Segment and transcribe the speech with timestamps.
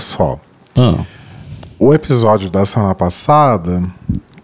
[0.00, 0.38] Só.
[0.76, 1.04] Ah.
[1.78, 3.82] O episódio da semana passada,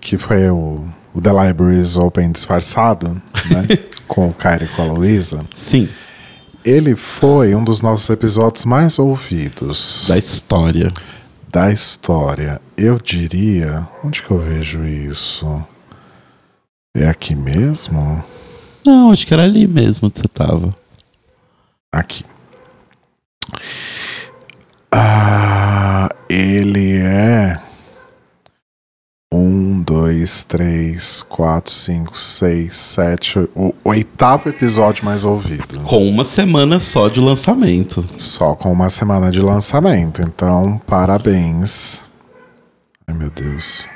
[0.00, 0.84] que foi o,
[1.14, 3.10] o The Libraries Open disfarçado,
[3.50, 3.66] né?
[4.06, 5.44] com o Kyrie e com a Luísa.
[5.54, 5.88] Sim.
[6.64, 10.92] Ele foi um dos nossos episódios mais ouvidos Da história.
[11.52, 12.60] da história.
[12.76, 13.86] Eu diria.
[14.04, 15.64] Onde que eu vejo isso?
[16.96, 18.22] É aqui mesmo?
[18.84, 20.74] Não, acho que era ali mesmo que você tava.
[21.92, 22.24] Aqui.
[24.98, 27.60] Ah, ele é.
[29.30, 33.40] Um, dois, três, quatro, cinco, seis, sete.
[33.54, 35.80] O oitavo episódio mais ouvido.
[35.80, 38.02] Com uma semana só de lançamento.
[38.16, 40.22] Só com uma semana de lançamento.
[40.22, 42.02] Então, parabéns.
[43.06, 43.86] Ai, meu Deus.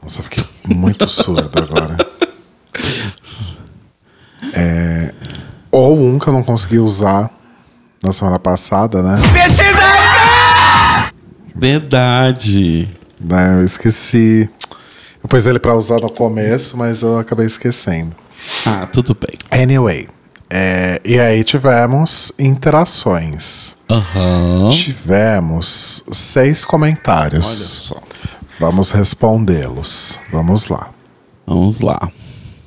[0.00, 1.96] Nossa, fiquei muito surdo agora.
[4.54, 5.12] É,
[5.72, 7.35] ou um que eu não consegui usar
[8.02, 9.16] na semana passada, né?
[11.54, 12.88] Verdade.
[13.20, 14.48] Né, Eu esqueci.
[15.22, 18.14] Eu pus ele pra usar no começo, mas eu acabei esquecendo.
[18.66, 19.36] Ah, tudo bem.
[19.62, 20.08] Anyway.
[20.48, 23.74] é, e aí tivemos interações.
[23.90, 24.70] Aham.
[24.70, 27.90] Tivemos seis comentários.
[27.92, 28.06] Olha só.
[28.60, 30.20] Vamos respondê-los.
[30.32, 30.90] Vamos lá.
[31.46, 31.98] Vamos lá.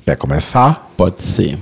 [0.06, 0.92] Quer começar?
[0.98, 1.58] Pode ser.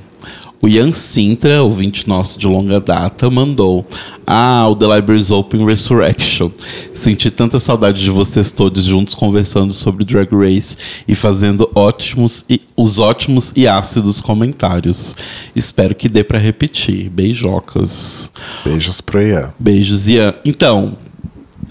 [0.61, 3.85] O Ian Sintra, ouvinte nosso de longa data, mandou:
[4.25, 6.49] Ah, o The Libraries Open Resurrection.
[6.91, 10.75] Senti tanta saudade de vocês todos juntos conversando sobre Drag Race
[11.07, 15.15] e fazendo ótimos e os ótimos e ácidos comentários.
[15.55, 17.07] Espero que dê pra repetir.
[17.09, 18.31] Beijocas.
[18.65, 19.53] Beijos pro Ian.
[19.59, 20.33] Beijos, Ian.
[20.43, 20.97] Então,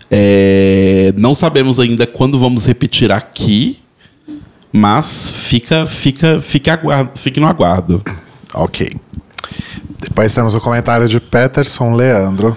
[0.08, 3.78] é, não sabemos ainda quando vamos repetir aqui,
[4.72, 8.00] mas fica, fica, fica aguardo, fique no aguardo.
[8.56, 8.90] Ok.
[10.00, 12.56] Depois temos o comentário de Peterson Leandro,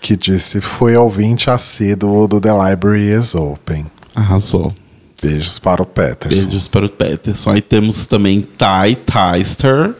[0.00, 3.86] que disse: Fui ouvinte assíduo do The Library is Open.
[4.14, 4.72] Arrasou.
[5.20, 6.44] Beijos para o Peterson.
[6.44, 7.50] Beijos para o Peterson.
[7.50, 9.94] Aí temos também Ty Tyster.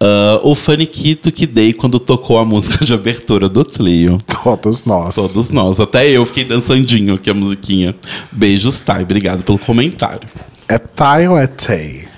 [0.00, 4.18] Ah, o faniquito que dei quando tocou a música de abertura do Tlio.
[4.42, 5.14] Todos nós.
[5.14, 5.78] Todos nós.
[5.78, 7.94] Até eu fiquei dançandinho aqui a musiquinha.
[8.32, 9.02] Beijos, Ty.
[9.02, 10.26] Obrigado pelo comentário.
[10.66, 12.08] É Ty ou é Tay?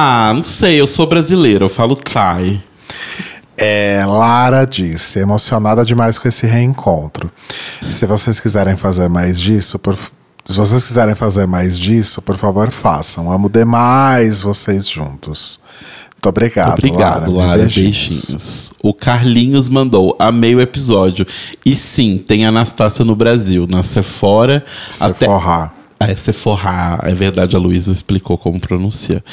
[0.00, 0.80] Ah, não sei.
[0.80, 1.64] Eu sou brasileiro.
[1.64, 2.62] Eu falo Ty.
[3.56, 7.28] É, Lara disse, emocionada demais com esse reencontro.
[7.90, 9.98] Se vocês quiserem fazer mais disso, por,
[10.44, 13.32] se vocês quiserem fazer mais disso, por favor, façam.
[13.32, 15.58] Amo demais vocês juntos.
[16.14, 17.46] Muito obrigado, Obrigado, Lara.
[17.48, 17.62] Lara.
[17.62, 18.06] Beijinhos.
[18.06, 18.72] Beijinhos.
[18.80, 20.14] O Carlinhos mandou.
[20.20, 21.26] Amei o episódio.
[21.66, 23.66] E sim, tem Anastácia no Brasil.
[23.68, 24.64] Na Sephora.
[25.00, 25.26] Até...
[25.26, 25.72] Sephora.
[25.98, 27.00] Ah, é Sephora.
[27.02, 29.24] É verdade, a Luísa explicou como pronuncia.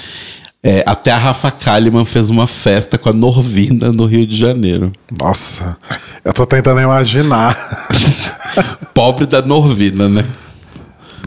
[0.68, 4.92] É, até a Rafa Kalimann fez uma festa com a Norvina no Rio de Janeiro.
[5.22, 5.78] Nossa,
[6.24, 7.88] eu tô tentando imaginar.
[8.92, 10.26] Pobre da Norvina, né?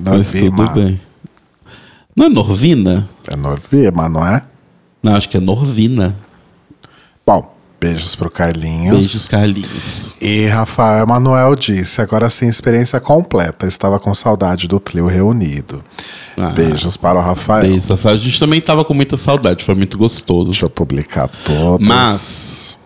[0.03, 1.00] Mas tudo bem.
[2.16, 3.09] Não é Norvina?
[3.28, 4.43] É Norvima, não é?
[5.00, 6.16] Não, acho que é Norvina.
[7.25, 8.94] Bom, beijos pro Carlinhos.
[8.96, 10.14] Beijos, Carlinhos.
[10.20, 13.66] E Rafael Manuel disse: agora sim, experiência completa.
[13.66, 15.82] Estava com saudade do Tlio reunido.
[16.36, 17.62] Ah, Beijos para o Rafael.
[17.62, 18.06] Beijos.
[18.06, 20.50] A gente também tava com muita saudade, foi muito gostoso.
[20.50, 21.86] Deixa eu publicar todos.
[21.86, 22.76] Mas-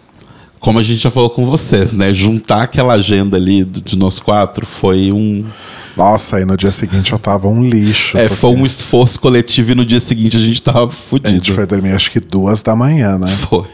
[0.61, 2.15] Como a gente já falou com vocês, né?
[2.15, 5.45] Juntar aquela agenda ali de nós quatro foi um.
[5.97, 8.17] Nossa, aí no dia seguinte eu tava um lixo.
[8.17, 10.95] É, porque foi um esforço coletivo e no dia seguinte a gente tava A gente
[10.97, 11.55] fudido.
[11.55, 13.27] foi dormir acho que duas da manhã, né?
[13.29, 13.67] Foi.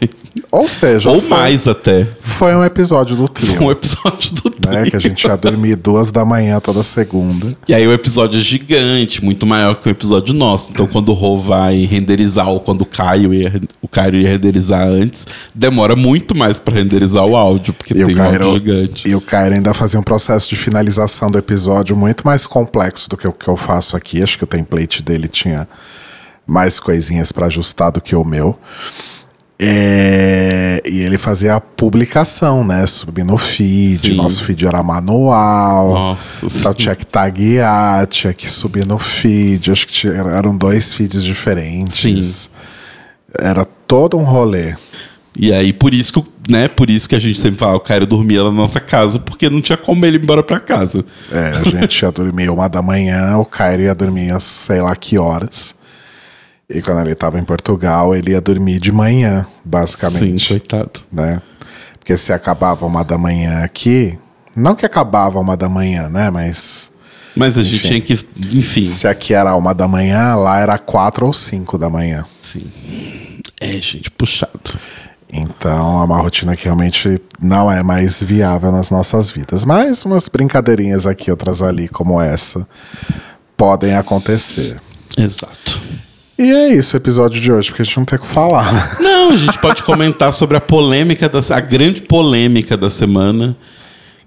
[0.51, 2.07] Ou seja, Ou foi, mais até.
[2.21, 3.63] Foi um episódio do Tlio.
[3.63, 4.79] Um episódio do né?
[4.81, 4.91] Trio.
[4.91, 7.55] Que a gente ia dormir duas da manhã toda segunda.
[7.67, 10.71] E aí o episódio é gigante, muito maior que o episódio nosso.
[10.71, 13.51] Então quando o Rô vai renderizar, ou quando o Caio ia,
[13.81, 18.15] o Caio ia renderizar antes, demora muito mais pra renderizar o áudio, porque E tem
[18.15, 19.09] o, um áudio Cairo, gigante.
[19.09, 23.17] e o Cairo ainda fazia um processo de finalização do episódio muito mais complexo do
[23.17, 24.21] que o que eu faço aqui.
[24.23, 25.67] Acho que o template dele tinha
[26.45, 28.57] mais coisinhas para ajustar do que o meu.
[29.61, 32.85] É, e ele fazia a publicação, né?
[32.85, 34.07] Subir no feed.
[34.11, 34.15] Sim.
[34.15, 35.89] Nosso feed era manual.
[35.93, 39.69] Nossa, Então tinha que taguear, tinha que subir no feed.
[39.71, 42.49] Acho que tinha- eram dois feeds diferentes.
[43.37, 44.75] Era todo um rolê.
[45.41, 48.05] E aí, por isso que, né, por isso que a gente sempre fala, o Caio
[48.05, 51.05] dormia na nossa casa, porque não tinha como ele ir embora pra casa.
[51.31, 54.93] É, a gente ia dormir uma da manhã, o Cairo ia dormir às sei lá
[54.97, 55.73] que horas.
[56.69, 60.47] E quando ele estava em Portugal, ele ia dormir de manhã, Sim, basicamente.
[60.49, 60.99] coitado.
[61.11, 61.41] né?
[61.97, 64.19] Porque se acabava uma da manhã aqui,
[64.55, 66.29] não que acabava uma da manhã, né?
[66.29, 66.91] Mas
[67.33, 67.87] Mas a gente Enfim.
[67.87, 68.27] tinha que,
[68.57, 68.83] enfim.
[68.83, 72.25] se aqui era uma da manhã, lá era quatro ou cinco da manhã.
[72.41, 72.65] Sim.
[73.61, 74.77] É, gente, puxado.
[75.31, 79.63] Então é uma rotina que realmente não é mais viável nas nossas vidas.
[79.63, 82.67] Mas umas brincadeirinhas aqui, outras ali, como essa,
[83.55, 84.81] podem acontecer.
[85.17, 85.79] Exato.
[86.37, 88.73] E é isso o episódio de hoje, porque a gente não tem o que falar.
[88.73, 88.97] né?
[89.01, 93.55] Não, a gente pode comentar sobre a polêmica, da, a grande polêmica da semana.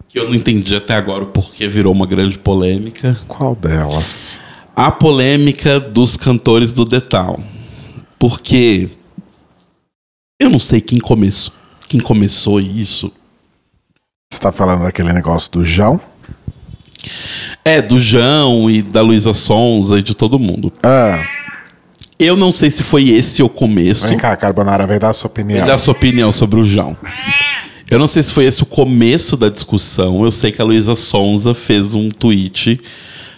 [0.08, 3.16] Que eu não entendi até agora o porquê virou uma grande polêmica.
[3.26, 4.38] Qual delas?
[4.76, 7.42] A polêmica dos cantores do The Town.
[8.18, 8.90] Porque
[10.42, 11.52] eu não sei quem começou,
[11.88, 13.12] quem começou isso.
[14.32, 16.00] Você tá falando daquele negócio do João?
[17.64, 20.72] É, do João e da Luísa Sonza e de todo mundo.
[20.82, 21.22] Ah,
[22.18, 24.08] Eu não sei se foi esse o começo.
[24.08, 25.66] vem cá, Carbonara, vai dar a sua opinião.
[25.66, 26.96] Dá a sua opinião sobre o João.
[27.90, 30.22] Eu não sei se foi esse o começo da discussão.
[30.24, 32.80] Eu sei que a Luísa Sonza fez um tweet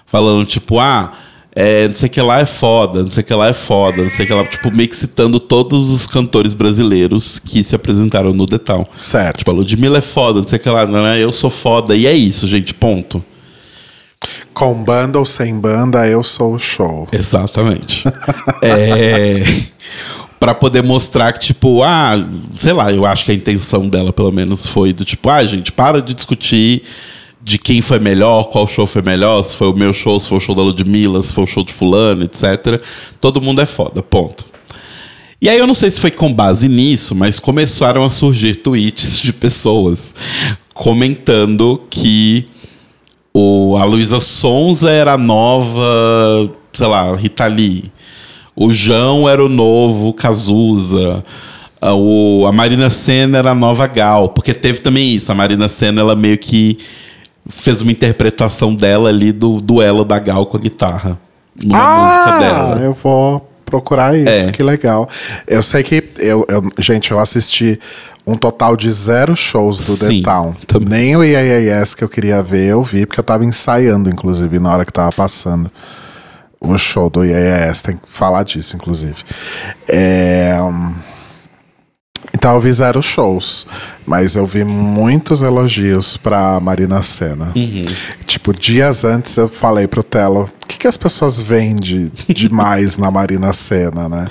[0.06, 1.12] falando, tipo, ah,
[1.56, 4.02] é, não sei o que lá é foda, não sei o que lá é foda,
[4.02, 4.44] não sei o que lá.
[4.44, 8.88] Tipo, meio que citando todos os cantores brasileiros que se apresentaram no Detal.
[8.98, 9.38] Certo.
[9.38, 11.22] Tipo, a Ludmilla é foda, não sei o que lá, não é?
[11.22, 11.94] Eu sou foda.
[11.94, 13.24] E é isso, gente, ponto.
[14.52, 17.06] Com banda ou sem banda, eu sou o show.
[17.12, 18.04] Exatamente.
[18.60, 19.44] é.
[20.40, 22.14] Pra poder mostrar que, tipo, ah,
[22.58, 25.70] sei lá, eu acho que a intenção dela, pelo menos, foi do tipo, ah, gente,
[25.70, 26.82] para de discutir
[27.44, 30.38] de quem foi melhor, qual show foi melhor, se foi o meu show, se foi
[30.38, 32.82] o show da Ludmilla, se foi o show de fulano, etc.
[33.20, 34.46] Todo mundo é foda, ponto.
[35.42, 39.20] E aí eu não sei se foi com base nisso, mas começaram a surgir tweets
[39.20, 40.14] de pessoas
[40.72, 42.46] comentando que
[43.32, 47.92] o, a Luísa Sonza era a nova, sei lá, Rita Lee.
[48.56, 51.22] O João era o novo Cazuza.
[51.80, 54.28] A, o, a Marina Senna era a nova Gal.
[54.28, 55.30] Porque teve também isso.
[55.30, 56.78] A Marina Senna, ela meio que
[57.48, 61.18] fez uma interpretação dela ali do duelo da Gal com a guitarra.
[61.62, 62.80] Numa música dela.
[62.80, 64.52] eu vou procurar isso, É.
[64.52, 65.08] que legal.
[65.46, 67.78] Eu sei que, eu, eu- gente, eu assisti
[68.26, 70.54] um total de zero shows do Sim, The Town.
[70.66, 70.88] também.
[70.88, 74.72] Nem o IAS que eu queria ver, eu vi, porque eu tava ensaiando, inclusive, na
[74.72, 75.70] hora que tava passando
[76.60, 77.82] o show do IAS.
[77.82, 79.16] Tem que falar disso, inclusive.
[79.88, 80.56] É...
[82.52, 83.66] eu vi zero shows,
[84.06, 87.52] mas eu vi muitos elogios pra Marina Senna.
[88.26, 92.98] Tipo, dias antes eu falei pro Telo, o que, que as pessoas veem de demais
[92.98, 94.28] na Marina Senna, né?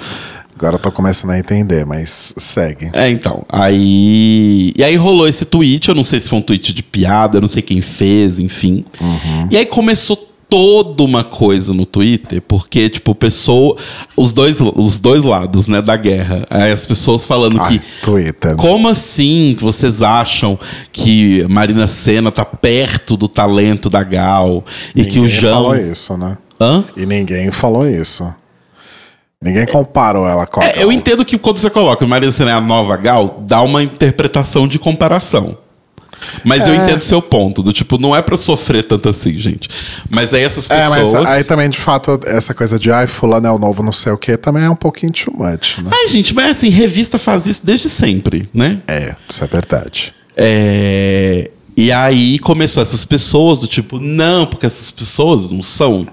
[0.56, 2.90] Agora eu tô começando a entender, mas segue.
[2.94, 3.44] É, então.
[3.50, 4.72] Aí.
[4.78, 5.90] E aí rolou esse tweet.
[5.90, 8.86] Eu não sei se foi um tweet de piada, eu não sei quem fez, enfim.
[9.50, 13.76] E aí começou toda uma coisa no Twitter, porque, tipo, pessoa.
[14.16, 16.46] Os dois, os dois lados, né, da guerra.
[16.48, 17.82] As pessoas falando Ai, que.
[18.04, 18.56] Twitter.
[18.56, 20.60] Como assim vocês acham
[20.92, 24.64] que Marina Senna tá perto do talento da Gal?
[24.96, 25.54] E que o Ninguém João.
[25.54, 26.38] falou isso, né?
[26.62, 26.84] Hã?
[26.96, 28.32] E ninguém falou isso.
[29.42, 32.54] Ninguém comparou ela com a É, eu entendo que quando você coloca Marina Senna é
[32.54, 35.58] a nova Gal, dá uma interpretação de comparação.
[36.44, 36.78] Mas eu É.
[36.78, 39.70] entendo seu ponto, do tipo, não é pra sofrer tanto assim, gente.
[40.10, 41.14] Mas aí essas É, pessoas.
[41.14, 44.12] mas aí também, de fato, essa coisa de ai, fulano é o novo não sei
[44.12, 45.90] o que, também é um pouquinho too much, né?
[45.92, 48.80] Ai, gente, mas assim, revista faz isso desde sempre, né?
[48.88, 50.14] É, isso é verdade.
[50.36, 56.08] É, E aí começou essas pessoas do tipo, não, porque essas pessoas não são.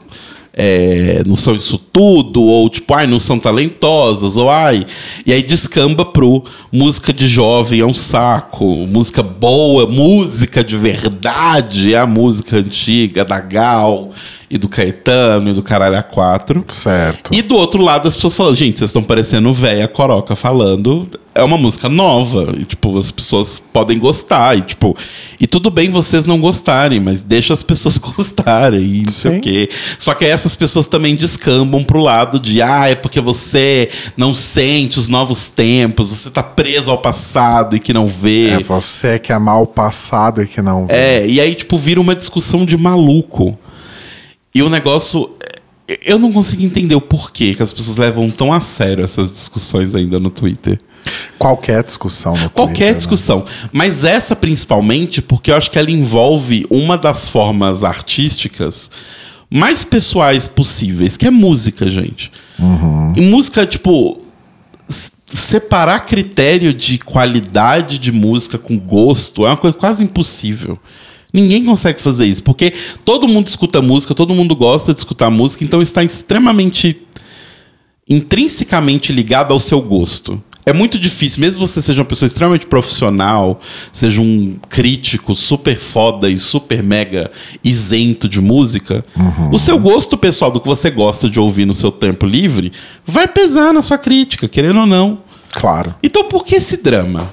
[0.53, 4.87] É, não são isso tudo, ou tipo, ai, não são talentosas, ou ai.
[5.25, 11.95] E aí descamba pro música de jovem é um saco, música boa, música de verdade
[11.95, 14.11] é a música antiga da Gal
[14.51, 16.65] e do Caetano e do Caralho A4.
[16.69, 17.33] Certo.
[17.33, 21.09] E do outro lado, as pessoas falando, gente, vocês estão parecendo véia coroca falando.
[21.33, 22.53] É uma música nova.
[22.59, 24.59] E, tipo, as pessoas podem gostar.
[24.59, 24.97] E, tipo,
[25.39, 28.83] e tudo bem vocês não gostarem, mas deixa as pessoas gostarem.
[28.83, 29.71] E não sei o quê.
[30.01, 34.35] Só que aí essas pessoas também descambam pro lado de, ah, é porque você não
[34.35, 38.49] sente os novos tempos, você tá preso ao passado e que não vê.
[38.49, 40.95] É você que é mal passado e que não vê.
[40.95, 43.57] É, e aí, tipo, vira uma discussão de maluco.
[44.55, 45.37] E o negócio.
[46.05, 49.93] Eu não consigo entender o porquê que as pessoas levam tão a sério essas discussões
[49.95, 50.79] ainda no Twitter.
[51.37, 52.97] Qualquer discussão no Qualquer Twitter, né?
[52.99, 53.45] discussão.
[53.73, 58.89] Mas essa principalmente porque eu acho que ela envolve uma das formas artísticas
[59.51, 62.31] mais pessoais possíveis, que é música, gente.
[63.17, 64.21] E música, tipo.
[65.33, 70.77] Separar critério de qualidade de música com gosto é uma coisa quase impossível.
[71.33, 72.73] Ninguém consegue fazer isso, porque
[73.05, 77.01] todo mundo escuta música, todo mundo gosta de escutar música, então está extremamente
[78.09, 80.43] intrinsecamente ligado ao seu gosto.
[80.67, 83.61] É muito difícil, mesmo você seja uma pessoa extremamente profissional,
[83.93, 87.31] seja um crítico super foda e super mega
[87.65, 89.05] isento de música,
[89.51, 92.73] o seu gosto pessoal do que você gosta de ouvir no seu tempo livre
[93.07, 95.21] vai pesar na sua crítica, querendo ou não.
[95.53, 95.95] Claro.
[96.03, 97.33] Então por que esse drama?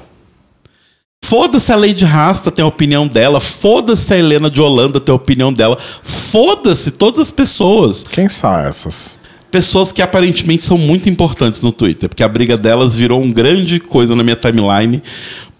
[1.27, 5.15] Foda-se a Lady Rasta tem a opinião dela, foda-se a Helena de Holanda tem a
[5.17, 8.05] opinião dela, foda-se todas as pessoas.
[8.05, 9.17] Quem são essas?
[9.51, 13.77] Pessoas que aparentemente são muito importantes no Twitter, porque a briga delas virou um grande
[13.77, 15.03] coisa na minha timeline,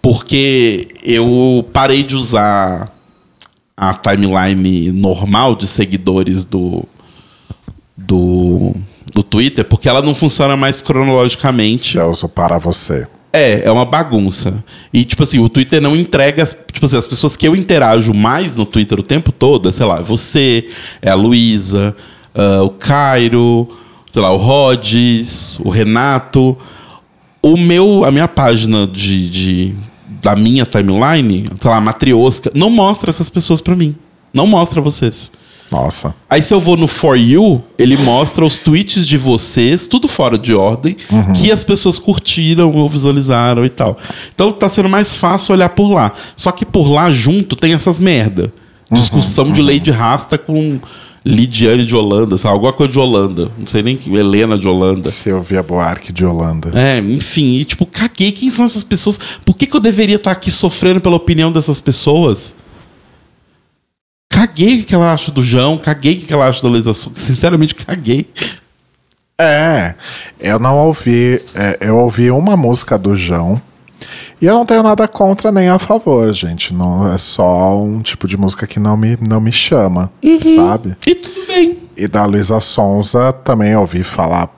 [0.00, 2.90] porque eu parei de usar
[3.76, 6.82] a timeline normal de seguidores do,
[7.94, 8.74] do,
[9.14, 11.98] do Twitter, porque ela não funciona mais cronologicamente.
[11.98, 13.06] Uso para você.
[13.32, 14.64] É, é uma bagunça.
[14.92, 16.44] E, tipo assim, o Twitter não entrega.
[16.44, 19.86] Tipo assim, as pessoas que eu interajo mais no Twitter o tempo todo, é, sei
[19.86, 20.68] lá, você,
[21.02, 21.94] é a Luísa,
[22.34, 23.68] uh, o Cairo,
[24.10, 26.56] sei lá, o Rhodes, o Renato.
[27.40, 29.74] O meu, a minha página de, de
[30.20, 33.94] da minha timeline, sei lá, a Matriosca, não mostra essas pessoas pra mim.
[34.32, 35.30] Não mostra vocês.
[35.70, 36.14] Nossa.
[36.28, 40.38] Aí se eu vou no For You, ele mostra os tweets de vocês, tudo fora
[40.38, 40.96] de ordem,
[41.34, 43.98] que as pessoas curtiram ou visualizaram e tal.
[44.34, 46.12] Então tá sendo mais fácil olhar por lá.
[46.36, 48.52] Só que por lá junto tem essas merda.
[48.90, 50.80] Discussão de Lady Rasta com
[51.24, 52.54] Lidiane de Holanda, sabe?
[52.54, 53.50] Alguma coisa de Holanda.
[53.58, 54.10] Não sei nem que.
[54.14, 55.10] Helena de Holanda.
[55.10, 56.72] Silvia Buarque de Holanda.
[56.74, 58.32] É, enfim, e tipo, caguei.
[58.32, 59.20] Quem são essas pessoas?
[59.44, 62.54] Por que, que eu deveria estar aqui sofrendo pela opinião dessas pessoas?
[64.38, 67.16] Caguei o que ela acha do João, caguei o que ela acha da Luísa Sonza.
[67.18, 68.30] Sinceramente, caguei.
[69.36, 69.96] É,
[70.38, 71.42] eu não ouvi.
[71.56, 73.60] é, eu ouvi uma música do João.
[74.40, 76.72] E eu não tenho nada contra nem a favor, gente.
[76.72, 80.08] Não é só um tipo de música que não me, não me chama,
[80.54, 80.96] sabe?
[81.04, 81.78] E tudo bem.
[81.96, 84.56] E da Luísa Sonza também ouvi falar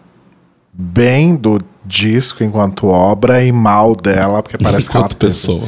[0.75, 5.67] bem do disco enquanto obra e mal dela, porque parece que ela Enquanto teve pessoa.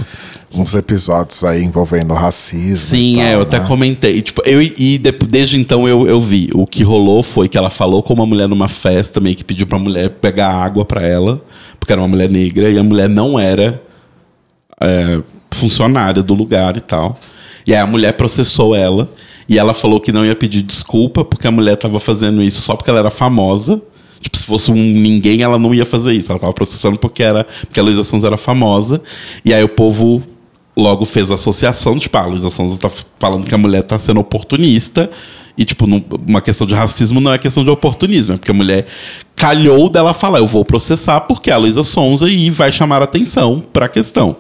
[0.55, 2.77] Uns episódios aí envolvendo racismo.
[2.97, 3.67] Sim, tal, é, eu até né?
[3.67, 4.17] comentei.
[4.17, 6.51] E, tipo, eu, e de- desde então eu, eu vi.
[6.55, 9.67] O que rolou foi que ela falou com uma mulher numa festa, meio que pediu
[9.67, 11.43] pra mulher pegar água pra ela,
[11.81, 13.83] porque era uma mulher negra, e a mulher não era
[14.81, 17.19] é, funcionária do lugar e tal.
[17.67, 19.09] E aí a mulher processou ela,
[19.49, 22.77] e ela falou que não ia pedir desculpa, porque a mulher tava fazendo isso só
[22.77, 23.81] porque ela era famosa.
[24.21, 26.31] Tipo, se fosse um ninguém, ela não ia fazer isso.
[26.31, 29.03] Ela tava processando porque, era, porque a Luísa Sonza era famosa.
[29.45, 30.23] E aí o povo
[30.77, 33.99] logo fez a associação, tipo, ah, a Luísa Sonza tá falando que a mulher tá
[33.99, 35.11] sendo oportunista.
[35.57, 38.55] E, tipo, não- uma questão de racismo não é questão de oportunismo, é porque a
[38.55, 38.87] mulher
[39.37, 43.63] calhou dela falar, eu vou processar porque é a Luísa Sonza e vai chamar atenção
[43.71, 44.35] pra questão.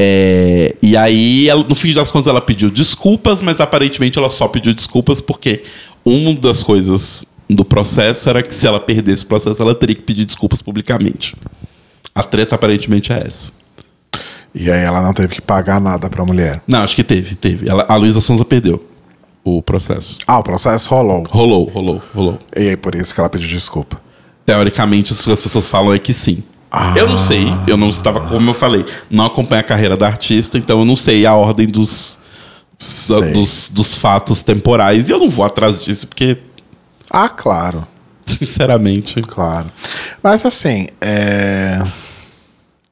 [0.00, 4.48] É, e aí, ela- no fim das contas, ela pediu desculpas, mas aparentemente ela só
[4.48, 5.62] pediu desculpas porque
[6.04, 10.02] uma das coisas do processo era que se ela perdesse o processo, ela teria que
[10.02, 11.36] pedir desculpas publicamente.
[12.12, 13.52] A treta aparentemente é essa.
[14.54, 16.60] E aí ela não teve que pagar nada pra mulher.
[16.66, 17.68] Não, acho que teve, teve.
[17.68, 18.84] Ela- a Luísa Sonza perdeu
[19.44, 20.16] o processo.
[20.26, 21.24] Ah, o processo rolou.
[21.30, 22.38] Rolou, rolou, rolou.
[22.56, 24.00] E aí por isso que ela pediu desculpa.
[24.44, 26.42] Teoricamente, o que as pessoas falam é que sim.
[26.96, 30.56] Eu não sei, eu não estava, como eu falei, não acompanho a carreira da artista,
[30.56, 32.16] então eu não sei a ordem dos,
[33.08, 35.08] da- dos, dos fatos temporais.
[35.08, 36.38] E eu não vou atrás disso, porque,
[37.10, 37.86] Ah, claro.
[38.24, 39.20] sinceramente.
[39.22, 39.66] Claro.
[40.22, 41.82] Mas assim, é...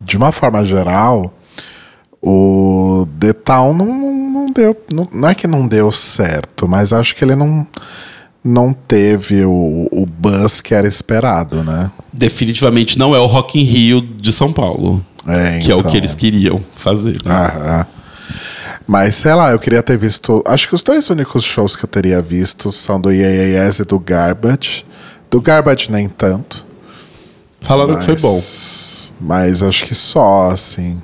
[0.00, 1.32] de uma forma geral,
[2.22, 3.86] o The Town não,
[4.32, 4.76] não, deu.
[4.92, 7.66] Não, não é que não deu certo, mas acho que ele não,
[8.44, 11.90] não teve o, o buzz que era esperado, né?
[12.12, 15.04] Definitivamente não é o Rock in Rio de São Paulo.
[15.26, 15.90] É, Que é o então.
[15.90, 17.22] que eles queriam fazer.
[17.24, 17.32] né?
[17.34, 17.86] Aham.
[18.86, 20.42] Mas sei lá, eu queria ter visto.
[20.46, 23.98] Acho que os dois únicos shows que eu teria visto são do IAAS e do
[23.98, 24.86] Garbage.
[25.30, 26.66] Do Garbage nem tanto.
[27.60, 28.42] Falaram que foi bom.
[29.20, 30.98] Mas acho que só, assim.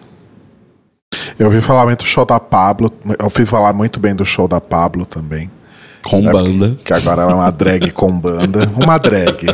[1.39, 2.91] Eu ouvi falar muito do show da Pablo.
[3.19, 5.51] Eu ouvi falar muito bem do show da Pablo também.
[6.03, 6.31] Com né?
[6.31, 6.77] banda.
[6.85, 8.71] Que agora ela é uma drag com banda.
[8.77, 9.47] Uma drag.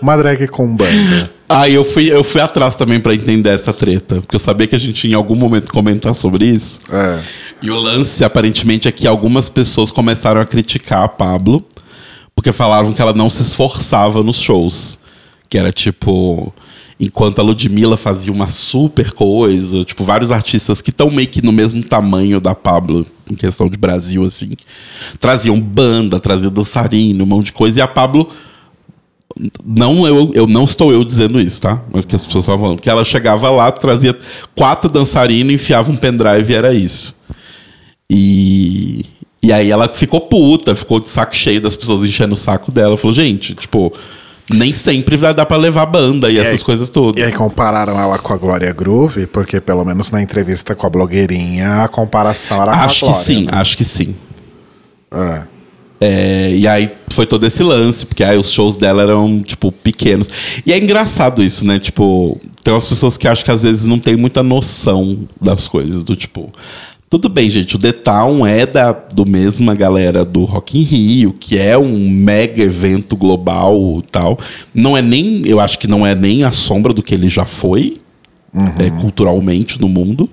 [0.00, 1.30] Uma drag com banda.
[1.48, 4.16] Aí eu fui, eu fui atrás também pra entender essa treta.
[4.16, 6.80] Porque eu sabia que a gente ia em algum momento comentar sobre isso.
[6.92, 7.18] É.
[7.62, 11.64] E o lance, aparentemente, é que algumas pessoas começaram a criticar a Pablo,
[12.34, 14.98] porque falavam que ela não se esforçava nos shows.
[15.48, 16.52] Que era tipo.
[17.00, 21.52] Enquanto a Ludmilla fazia uma super coisa, tipo, vários artistas que estão meio que no
[21.52, 24.50] mesmo tamanho da Pablo, em questão de Brasil, assim,
[25.20, 28.28] traziam banda, traziam dançarino, um monte de coisa, e a Pablo
[29.64, 31.82] não eu, eu não estou eu dizendo isso, tá?
[31.92, 32.80] Mas que as pessoas estavam falando.
[32.80, 34.16] Que ela chegava lá, trazia
[34.56, 37.16] quatro dançarinos, enfiava um pendrive e era isso.
[38.10, 39.04] E,
[39.42, 42.96] e aí ela ficou puta, ficou de saco cheio das pessoas enchendo o saco dela.
[42.96, 43.92] Falou, gente, tipo,
[44.50, 47.20] nem sempre vai dar pra levar banda e, essas aí- coisas todas.
[47.20, 50.90] E aí compararam ela com a Glória Groove, porque pelo menos na entrevista com a
[50.90, 53.24] blogueirinha, a comparação era com acho a que Glória.
[53.26, 53.50] sim, né?
[53.52, 54.14] acho que sim.
[55.12, 55.42] É.
[56.00, 60.30] É, e aí foi todo esse lance, porque aí os shows dela eram, tipo, pequenos.
[60.64, 61.80] E é engraçado isso, né?
[61.80, 66.04] Tipo, tem umas pessoas que acham que às vezes não tem muita noção das coisas,
[66.04, 66.52] do tipo.
[67.10, 71.32] Tudo bem, gente, o The Town é da do mesma galera do Rock in Rio,
[71.32, 74.38] que é um mega evento global tal.
[74.74, 77.46] Não é nem, eu acho que não é nem a sombra do que ele já
[77.46, 77.96] foi,
[78.78, 80.28] é, culturalmente no mundo.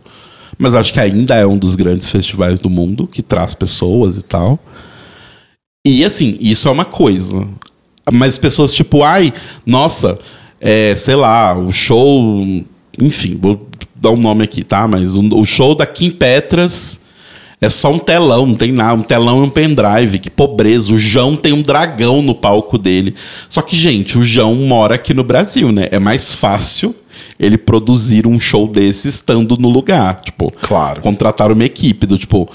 [0.58, 4.22] Mas acho que ainda é um dos grandes festivais do mundo, que traz pessoas e
[4.22, 4.60] tal.
[5.86, 7.48] E assim, isso é uma coisa.
[8.12, 9.34] Mas pessoas tipo, ai,
[9.66, 10.20] nossa,
[10.60, 12.42] é, sei lá, o show.
[13.00, 13.66] Enfim, vou
[14.06, 14.88] dar um nome aqui, tá?
[14.88, 17.00] Mas o, o show da Kim Petras
[17.60, 18.94] é só um telão, não tem nada.
[18.94, 20.94] Um telão e um pendrive, que pobreza.
[20.94, 23.16] O João tem um dragão no palco dele.
[23.50, 25.88] Só que, gente, o João mora aqui no Brasil, né?
[25.92, 26.96] É mais fácil
[27.40, 30.22] ele produzir um show desse estando no lugar.
[30.22, 31.02] Tipo, Claro.
[31.02, 32.50] contratar uma equipe do tipo.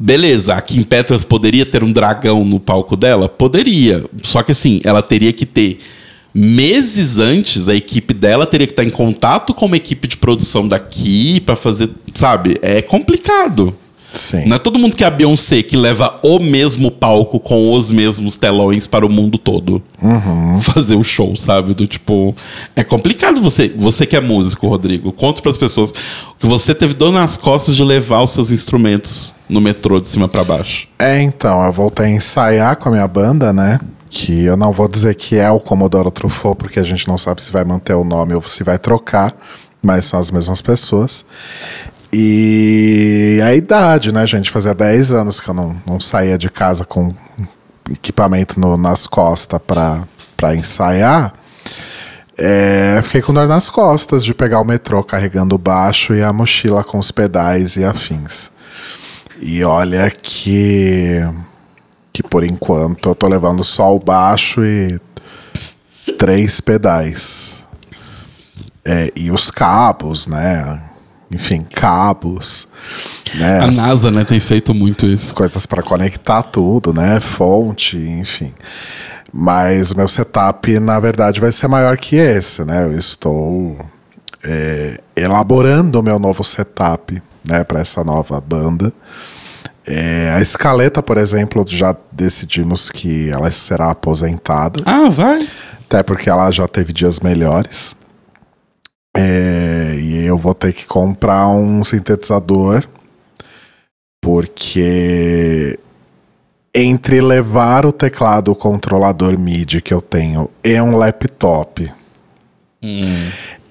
[0.00, 3.28] Beleza, a Kim Petras poderia ter um dragão no palco dela?
[3.28, 4.04] Poderia.
[4.22, 5.80] Só que assim, ela teria que ter.
[6.34, 10.68] Meses antes, a equipe dela teria que estar em contato com uma equipe de produção
[10.68, 11.90] daqui pra fazer.
[12.14, 12.58] Sabe?
[12.62, 13.74] É complicado.
[14.12, 14.46] Sim.
[14.46, 17.90] Não é todo mundo que é a Beyoncé que leva o mesmo palco com os
[17.90, 19.82] mesmos telões para o mundo todo
[20.62, 21.74] fazer o show, sabe?
[21.74, 22.34] Do tipo.
[22.74, 23.72] É complicado você.
[23.76, 25.12] Você que é músico, Rodrigo.
[25.12, 25.92] Conta para as pessoas
[26.38, 30.28] que você teve dor nas costas de levar os seus instrumentos no metrô de cima
[30.28, 30.88] para baixo.
[30.98, 33.78] É, então, eu voltei a ensaiar com a minha banda, né?
[34.10, 37.42] Que eu não vou dizer que é o Commodoro Truffaut, porque a gente não sabe
[37.42, 39.34] se vai manter o nome ou se vai trocar,
[39.82, 41.24] mas são as mesmas pessoas.
[42.12, 44.50] E a idade, né, gente?
[44.50, 47.12] Fazia 10 anos que eu não, não saía de casa com
[47.90, 51.32] equipamento no- nas costas pra ensaiar.
[52.36, 56.32] É, fiquei com dor nas costas de pegar o metrô carregando o baixo e a
[56.32, 58.50] mochila com os pedais e afins.
[59.40, 61.20] E olha que.
[62.18, 64.98] Que por enquanto eu tô levando só o baixo e
[66.18, 67.64] três pedais.
[68.84, 70.82] É, e os cabos, né?
[71.30, 72.66] Enfim, cabos.
[73.36, 73.60] Né?
[73.60, 75.34] A As- NASA, né, tem feito muito as isso.
[75.34, 77.20] coisas para conectar tudo, né?
[77.20, 78.52] Fonte, enfim.
[79.32, 82.82] Mas o meu setup, na verdade, vai ser maior que esse, né?
[82.84, 83.78] Eu estou
[84.42, 87.62] é, elaborando o meu novo setup, né?
[87.62, 88.92] Para essa nova banda.
[89.90, 94.82] É, a escaleta, por exemplo, já decidimos que ela será aposentada.
[94.84, 95.48] Ah, vai.
[95.80, 97.96] Até porque ela já teve dias melhores.
[99.16, 102.84] É, e eu vou ter que comprar um sintetizador.
[104.20, 105.78] Porque
[106.74, 111.90] entre levar o teclado o controlador MIDI que eu tenho e um laptop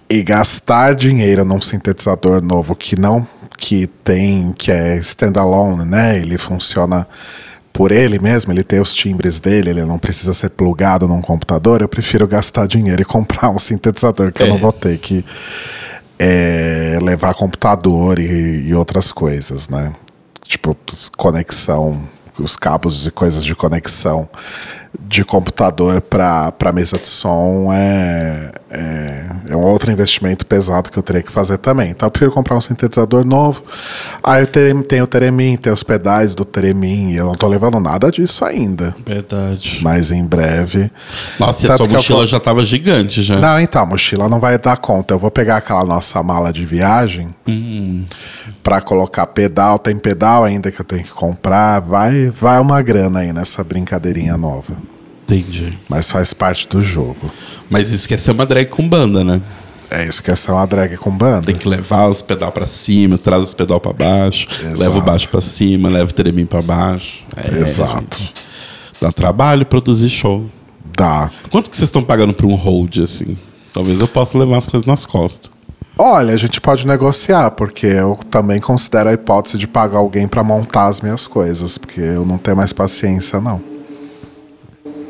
[0.10, 6.18] e gastar dinheiro num sintetizador novo que não que tem que é standalone, né?
[6.18, 7.08] Ele funciona
[7.74, 11.82] por ele mesmo, ele tem os timbres dele, ele não precisa ser plugado num computador.
[11.82, 15.26] Eu prefiro gastar dinheiro e comprar um sintetizador que eu não vou ter que
[16.18, 19.94] é, levar computador e, e outras coisas, né?
[20.44, 20.76] Tipo,
[21.18, 22.02] conexão,
[22.40, 24.30] os cabos e coisas de conexão
[25.00, 31.04] de computador para mesa de som é, é, é um outro investimento pesado que eu
[31.04, 31.90] teria que fazer também.
[31.92, 33.64] Então eu prefiro comprar um sintetizador novo.
[34.24, 37.48] Aí eu tenho, tenho o Teremin, tem os pedais do Teremin, e eu não tô
[37.48, 38.96] levando nada disso ainda.
[39.06, 39.80] Verdade.
[39.82, 40.92] Mas em breve.
[41.40, 43.40] Nossa, e a sua mochila vou- já tava gigante já.
[43.40, 45.14] Não, então, a mochila não vai dar conta.
[45.14, 47.30] Eu vou pegar aquela nossa mala de viagem
[48.64, 49.80] pra colocar pedal.
[49.80, 51.80] Tem pedal ainda que eu tenho que comprar.
[51.80, 54.74] Vai, vai uma grana aí nessa brincadeirinha nova.
[55.30, 55.78] Entendi.
[55.90, 57.30] Mas faz parte do jogo.
[57.70, 59.42] Mas isso quer ser uma drag com banda, né?
[59.90, 61.46] É isso que é ser uma drag com banda.
[61.46, 64.80] Tem que levar os pedal pra cima, traz os pedal pra baixo, Exato.
[64.80, 67.24] leva o baixo pra cima, leva o teremim pra baixo.
[67.36, 68.18] É, Exato.
[68.20, 68.34] gente.
[69.02, 70.46] Dá trabalho produzir show.
[70.98, 71.30] Dá.
[71.52, 73.38] Quanto que vocês estão pagando por um hold, assim?
[73.74, 75.52] Talvez eu possa levar as coisas nas costas.
[76.00, 80.44] Olha, a gente pode negociar, porque eu também considero a hipótese de pagar alguém pra
[80.44, 83.62] montar as minhas coisas, porque eu não tenho mais paciência, não.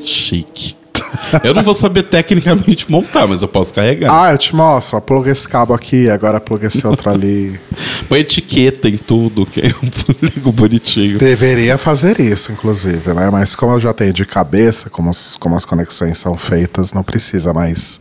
[0.07, 0.75] Chique.
[1.43, 4.11] Eu não vou saber tecnicamente montar, mas eu posso carregar.
[4.11, 4.99] Ah, eu te mostro.
[5.01, 7.59] Pluga esse cabo aqui, agora pluga esse outro ali.
[8.09, 9.75] Põe etiqueta em tudo, que eu
[10.21, 11.17] ligo bonitinho.
[11.17, 13.29] Deveria fazer isso, inclusive, né?
[13.29, 17.03] Mas como eu já tenho de cabeça, como, as- como as conexões são feitas, não
[17.03, 17.99] precisa mais.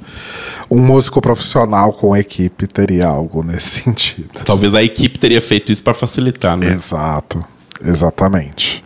[0.70, 4.28] Um músico profissional com equipe teria algo nesse sentido.
[4.44, 6.72] Talvez a equipe teria feito isso pra facilitar, né?
[6.72, 7.44] Exato,
[7.84, 8.82] exatamente.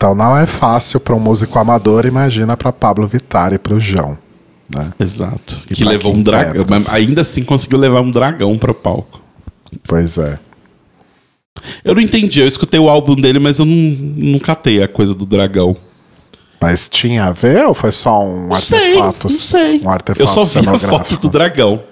[0.00, 3.78] Então não é fácil para um músico amador, imagina para Pablo Vittar e para o
[3.78, 4.16] João.
[4.74, 4.90] Né?
[4.98, 5.60] Exato.
[5.70, 6.64] E que levou um dragão.
[6.92, 9.20] Ainda assim conseguiu levar um dragão pro palco.
[9.86, 10.38] Pois é.
[11.84, 15.14] Eu não entendi, eu escutei o álbum dele, mas eu não, não catei a coisa
[15.14, 15.76] do dragão.
[16.58, 19.28] Mas tinha a ver ou foi só um Não sei, artefato?
[19.28, 19.80] não sei.
[19.84, 21.78] Um artefato eu só vi a foto do dragão.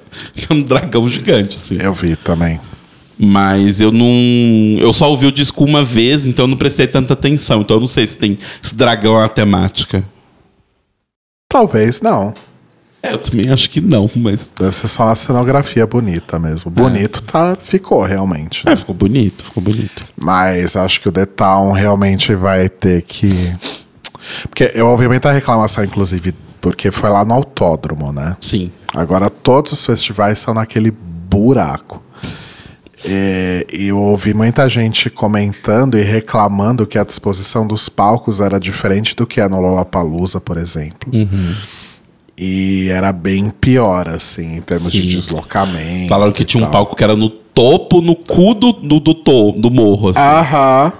[0.50, 1.76] É um dragão gigante, assim.
[1.78, 2.58] Eu vi também.
[3.18, 4.06] Mas eu não.
[4.78, 7.62] Eu só ouvi o disco uma vez, então eu não prestei tanta atenção.
[7.62, 8.38] Então eu não sei se tem.
[8.62, 10.04] Se dragão é uma temática.
[11.48, 12.32] Talvez não.
[13.02, 14.52] É, eu também acho que não, mas.
[14.56, 16.70] Deve ser só uma cenografia bonita mesmo.
[16.70, 18.68] Bonito tá, ficou realmente.
[18.68, 20.04] É, ficou bonito, ficou bonito.
[20.16, 23.54] Mas acho que o The Town realmente vai ter que.
[24.48, 28.36] Porque eu ouvi muita reclamação, inclusive, porque foi lá no autódromo, né?
[28.40, 28.70] Sim.
[28.94, 32.02] Agora todos os festivais são naquele buraco.
[33.10, 39.16] E, eu ouvi muita gente comentando e reclamando que a disposição dos palcos era diferente
[39.16, 41.10] do que é no Lollapalooza, por exemplo.
[42.36, 45.08] E era bem pior, assim, em termos de Sim.
[45.08, 46.08] deslocamento.
[46.08, 46.72] Falaram que tinha um tal.
[46.72, 50.20] palco que era no topo, no cu do, do, do, to- do morro, assim.
[50.20, 50.92] Aham.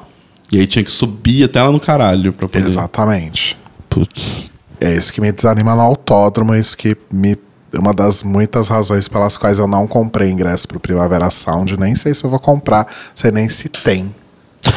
[0.51, 2.64] E aí tinha que subir até lá no caralho pra poder.
[2.66, 3.57] Exatamente.
[3.88, 4.51] Putz.
[4.81, 7.37] É isso que me desanima no autódromo, é isso que me.
[7.74, 11.78] Uma das muitas razões pelas quais eu não comprei ingresso pro Primavera Sound.
[11.78, 14.14] Nem sei se eu vou comprar, sei nem se tem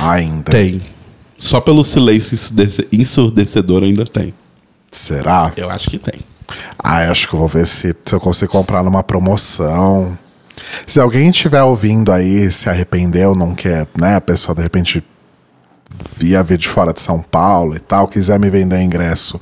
[0.02, 0.52] ainda.
[0.52, 0.82] Tem.
[1.38, 4.34] Só pelo silêncio ensurdece- ensurdecedor ainda tem.
[4.92, 5.52] Será?
[5.56, 6.20] Eu acho que tem.
[6.78, 10.18] Ah, eu acho que eu vou ver se, se eu consigo comprar numa promoção.
[10.86, 14.16] Se alguém estiver ouvindo aí, se arrependeu, não quer, né?
[14.16, 15.04] A pessoa de repente
[16.18, 19.40] via vir de fora de São Paulo e tal, quiser me vender ingresso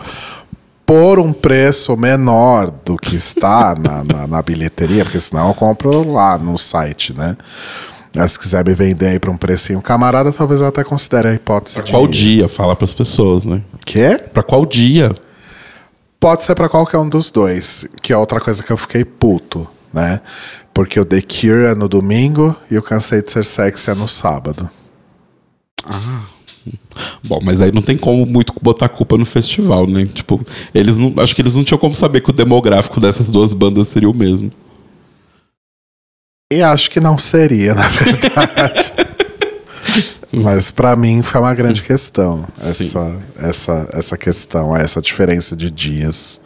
[0.89, 6.11] por um preço menor do que está na, na, na bilheteria, porque senão eu compro
[6.11, 7.37] lá no site, né?
[8.11, 11.33] Mas se quiser me vender aí por um precinho camarada, talvez eu até considere a
[11.35, 11.91] hipótese de...
[11.91, 12.49] Qual dia?
[12.49, 13.61] Fala pras pessoas, né?
[13.85, 14.19] Quê?
[14.33, 15.15] Pra qual dia?
[16.19, 19.67] Pode ser pra qualquer um dos dois, que é outra coisa que eu fiquei puto,
[19.93, 20.21] né?
[20.73, 24.07] Porque o The Cure é no domingo e o Cansei de Ser Sexy é no
[24.07, 24.67] sábado.
[27.23, 30.05] Bom, mas aí não tem como muito botar culpa no festival, né?
[30.05, 31.13] Tipo, eles não.
[31.17, 34.13] Acho que eles não tinham como saber que o demográfico dessas duas bandas seria o
[34.13, 34.51] mesmo.
[36.51, 38.93] E acho que não seria, na verdade.
[40.31, 46.39] Mas pra mim foi uma grande questão essa, essa, essa questão, essa diferença de dias.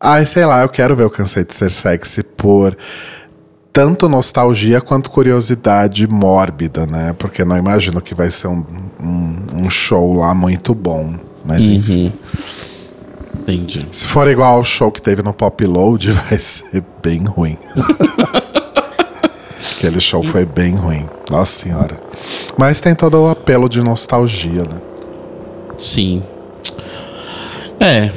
[0.00, 2.76] Ai, sei lá, eu quero ver o Cansei de Ser Sexy por
[3.74, 7.12] tanto nostalgia quanto curiosidade mórbida, né?
[7.18, 8.64] Porque não imagino que vai ser um,
[9.02, 11.14] um, um show lá muito bom.
[11.44, 12.12] Mas enfim.
[13.40, 13.84] Entendi.
[13.90, 17.58] Se for igual ao show que teve no Pop Load, vai ser bem ruim.
[19.76, 21.08] Aquele show foi bem ruim.
[21.28, 22.00] Nossa senhora.
[22.56, 24.80] Mas tem todo o apelo de nostalgia, né?
[25.78, 26.22] Sim.
[27.80, 28.12] É.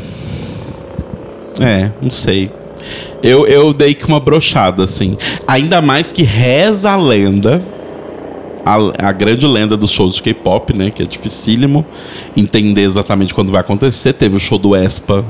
[1.59, 2.51] É, não sei.
[3.23, 5.17] Eu, eu dei que uma brochada, assim.
[5.47, 7.65] Ainda mais que reza a lenda.
[8.65, 10.91] A, a grande lenda dos shows de K-pop, né?
[10.91, 11.85] Que é dificílimo
[12.35, 14.13] entender exatamente quando vai acontecer.
[14.13, 15.23] Teve o show do Espa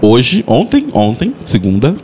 [0.00, 1.96] hoje, ontem, ontem, segunda.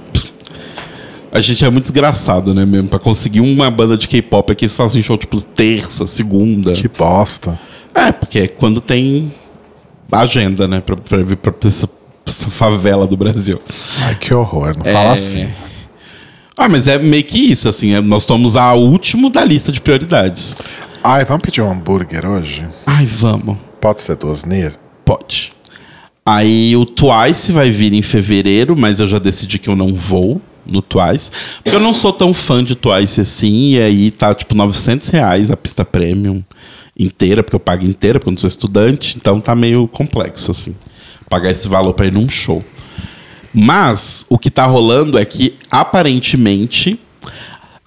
[1.32, 2.88] A gente é muito desgraçado, né, mesmo?
[2.88, 6.72] Pra conseguir uma banda de K-pop aqui, eles fazem show tipo terça, segunda.
[6.72, 7.58] Que bosta.
[7.94, 9.30] É, porque é quando tem
[10.10, 10.80] agenda, né?
[10.80, 11.88] Pra, pra pra essa
[12.50, 13.60] favela do Brasil.
[14.00, 14.72] Ai, que horror.
[14.76, 15.12] Não fala É.
[15.12, 15.48] assim.
[16.56, 17.94] Ah, mas é meio que isso, assim.
[17.94, 20.56] é- nós somos a último da lista de prioridades.
[21.02, 22.66] Ai, vamos pedir um hambúrguer hoje?
[22.86, 23.56] Ai, vamos.
[23.80, 24.74] Pode ser do Osnir?
[25.04, 25.52] Pode.
[26.24, 30.40] Aí o Twice vai vir em fevereiro, mas eu já decidi que eu não vou
[30.66, 31.30] no Twice.
[31.64, 35.50] Porque eu não sou tão fã de Twice assim, e aí tá tipo 900 reais
[35.50, 36.44] a pista premium
[36.98, 40.76] inteira, porque eu pago inteira, porque eu não sou estudante, então tá meio complexo, assim,
[41.30, 42.62] pagar esse valor pra ir num show.
[43.54, 47.00] Mas o que tá rolando é que aparentemente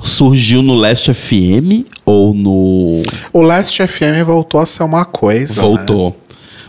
[0.02, 3.02] surgiu no Last FM ou no
[3.32, 5.56] O Last FM voltou a ser uma coisa.
[5.56, 5.62] né?
[5.62, 6.18] Voltou.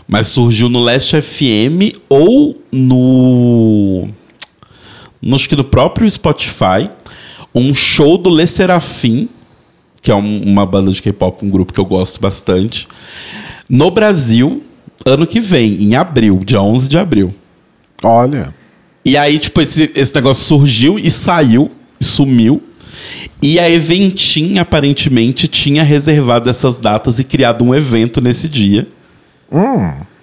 [0.07, 4.07] Mas surgiu no Last FM ou no.
[5.21, 6.89] no- Acho que no próprio Spotify.
[7.53, 9.27] Um show do Le Serafim,
[10.01, 12.85] que é um- uma banda de K-pop, um grupo que eu gosto bastante.
[13.69, 14.61] No Brasil,
[15.03, 17.33] ano que vem, em abril, dia 11 de abril.
[18.03, 18.53] Olha.
[19.03, 22.61] E aí, tipo, esse, esse negócio surgiu e saiu, e sumiu.
[23.41, 28.87] E a Eventim, aparentemente, tinha reservado essas datas e criado um evento nesse dia.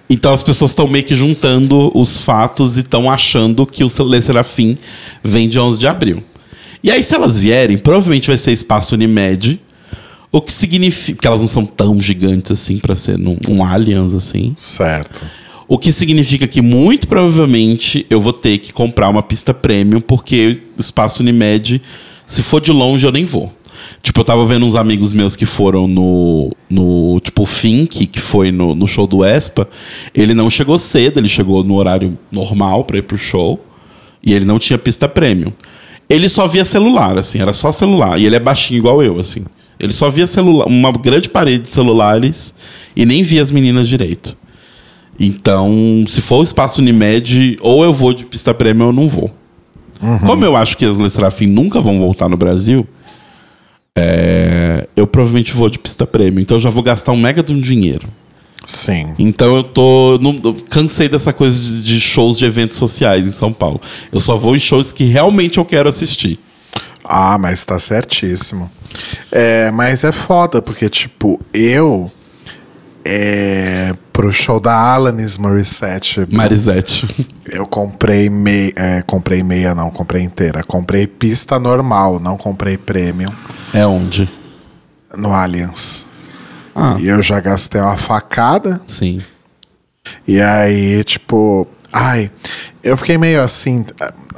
[0.08, 4.20] Então as pessoas estão meio que juntando os fatos e estão achando que o Le
[4.20, 4.76] Serafim
[5.22, 6.22] vem de 11 de abril.
[6.82, 9.60] E aí, se elas vierem, provavelmente vai ser espaço Unimed.
[10.32, 11.20] O que significa.
[11.20, 14.54] que elas não são tão gigantes assim pra ser num, um Allianz assim.
[14.56, 15.22] Certo.
[15.68, 20.60] O que significa que muito provavelmente eu vou ter que comprar uma pista premium, porque
[20.76, 21.80] o espaço Unimed,
[22.26, 23.52] se for de longe, eu nem vou.
[24.02, 26.54] Tipo, eu tava vendo uns amigos meus que foram no.
[26.68, 29.68] no tipo, o Fink, que foi no, no show do Espa.
[30.14, 33.64] Ele não chegou cedo, ele chegou no horário normal pra ir pro show.
[34.22, 35.52] E ele não tinha pista premium.
[36.08, 38.20] Ele só via celular, assim, era só celular.
[38.20, 39.44] E ele é baixinho igual eu, assim.
[39.82, 42.54] Ele só via celular, uma grande parede de celulares
[42.94, 44.36] e nem via as meninas direito.
[45.18, 49.30] Então, se for o espaço Unimed, ou eu vou de pista premium ou não vou.
[50.26, 52.86] Como eu acho que as Le Serafim nunca vão voltar no Brasil,
[53.96, 56.40] é, eu provavelmente vou de pista premium.
[56.40, 58.08] Então eu já vou gastar um mega de um dinheiro.
[58.66, 59.14] Sim.
[59.18, 60.18] Então eu tô.
[60.20, 63.80] Não, eu cansei dessa coisa de, de shows de eventos sociais em São Paulo.
[64.10, 66.38] Eu só vou em shows que realmente eu quero assistir.
[67.04, 68.70] Ah, mas tá certíssimo.
[69.30, 72.10] É, mas é foda, porque, tipo, eu.
[73.04, 76.24] É, pro show da Alanis Morissette.
[76.30, 77.26] Marisette.
[77.50, 78.72] Eu comprei meia.
[78.76, 80.62] É, comprei meia, não, comprei inteira.
[80.62, 83.32] Comprei pista normal, não comprei premium
[83.74, 84.30] É onde?
[85.16, 86.06] no Allianz.
[86.74, 88.80] Ah, E eu já gastei uma facada.
[88.86, 89.20] sim.
[90.26, 91.66] E aí, tipo.
[91.92, 92.30] Ai,
[92.82, 93.84] eu fiquei meio assim.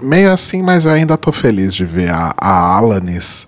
[0.03, 3.47] Meio assim, mas eu ainda tô feliz de ver a, a Alanis.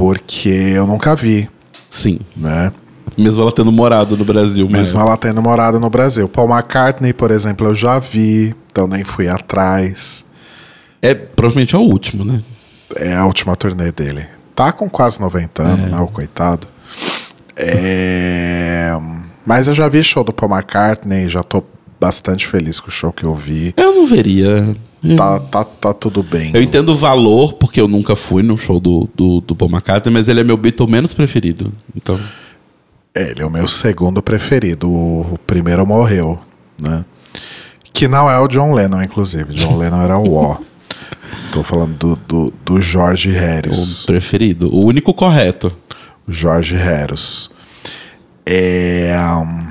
[0.00, 1.46] Porque eu nunca vi,
[1.90, 2.20] Sim.
[2.34, 2.72] né?
[3.18, 4.66] Mesmo ela tendo morado no Brasil.
[4.66, 6.26] Mesmo ela tendo morado no Brasil.
[6.26, 10.24] Paul McCartney, por exemplo, eu já vi, então nem fui atrás.
[11.02, 12.42] É provavelmente é o último, né?
[12.96, 14.26] É a última turnê dele.
[14.54, 16.00] Tá com quase 90 anos, né?
[16.00, 16.66] O coitado.
[17.54, 18.96] É...
[19.44, 21.62] Mas eu já vi show do Paul McCartney, já tô
[22.00, 23.74] bastante feliz com o show que eu vi.
[23.76, 24.74] Eu não veria.
[25.16, 26.50] Tá, tá, tá tudo bem.
[26.54, 30.12] eu entendo o valor, porque eu nunca fui no show do, do, do Paul McCartney,
[30.12, 31.72] mas ele é meu Beatle menos preferido.
[31.96, 32.20] Então.
[33.14, 34.90] Ele é o meu segundo preferido.
[34.90, 36.38] O, o primeiro morreu,
[36.80, 37.04] né?
[37.92, 39.54] Que não é o John Lennon, inclusive.
[39.54, 40.58] John Lennon era o O.
[41.50, 44.04] Tô falando do, do, do George Harris.
[44.04, 44.72] O preferido.
[44.72, 45.74] O único correto.
[46.28, 47.50] O George Harris.
[48.46, 49.16] É.
[49.18, 49.69] um,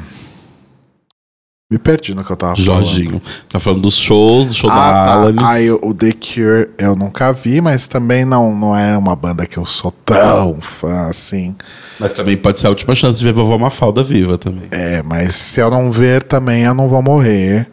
[1.71, 2.65] Me perdi no que eu tava falando.
[2.83, 3.21] Jorginho.
[3.47, 5.13] Tá falando dos shows, do show da Ah, tá.
[5.13, 5.43] Alanis.
[5.43, 9.55] Aí o The Cure eu nunca vi, mas também não, não é uma banda que
[9.55, 11.55] eu sou tão fã assim.
[11.99, 14.63] Mas também pode ser a última chance de ver vovó Mafalda viva também.
[14.71, 17.69] É, mas se eu não ver também eu não vou morrer.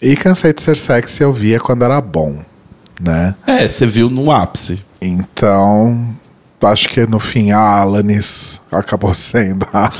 [0.00, 2.38] E cansei de ser sexy eu via quando era bom,
[2.98, 3.34] né?
[3.46, 4.82] É, você viu no ápice.
[4.98, 6.08] Então,
[6.62, 9.90] acho que no fim a Alanis acabou sendo a,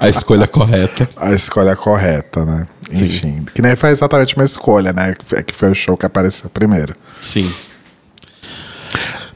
[0.00, 1.08] a escolha correta.
[1.16, 2.66] a escolha correta, né?
[2.92, 3.04] Sim.
[3.04, 5.14] Enfim, que nem foi exatamente uma escolha, né?
[5.44, 6.94] Que- foi o show que apareceu primeiro.
[7.20, 7.48] Sim.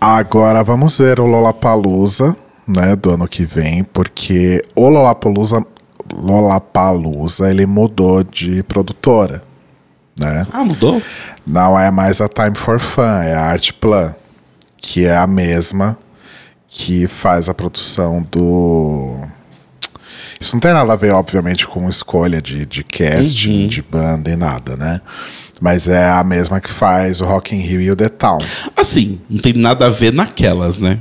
[0.00, 2.36] Agora vamos ver o Lollapalooza,
[2.66, 5.64] né, do ano que vem, porque o Lollapalooza,
[6.12, 9.42] Lollapalooza ele mudou de produtora,
[10.18, 10.46] né?
[10.52, 11.00] Ah, mudou?
[11.46, 14.14] Não é mais a Time for Fun, é a Artplan,
[14.76, 15.96] que é a mesma
[16.76, 19.20] que faz a produção do.
[20.40, 24.34] Isso não tem nada a ver, obviamente, com escolha de, de casting, de banda e
[24.34, 25.00] nada, né?
[25.60, 28.40] Mas é a mesma que faz o Rock in Rio e o The Town.
[28.76, 30.98] Assim, não tem nada a ver naquelas, né?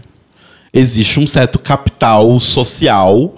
[0.72, 3.36] Existe um certo capital social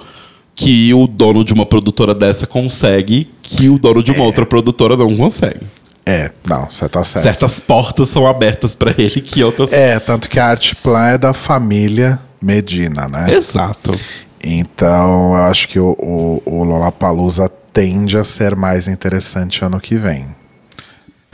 [0.54, 4.98] que o dono de uma produtora dessa consegue, que o dono de uma outra produtora
[4.98, 5.62] não consegue.
[6.06, 7.24] É, não, você tá certo.
[7.24, 9.72] Certas portas são abertas pra ele que outras.
[9.74, 13.34] É, tanto que a Artplan é da família Medina, né?
[13.34, 13.92] Exato.
[14.44, 19.96] Então, eu acho que o, o, o Lollapalooza tende a ser mais interessante ano que
[19.96, 20.28] vem.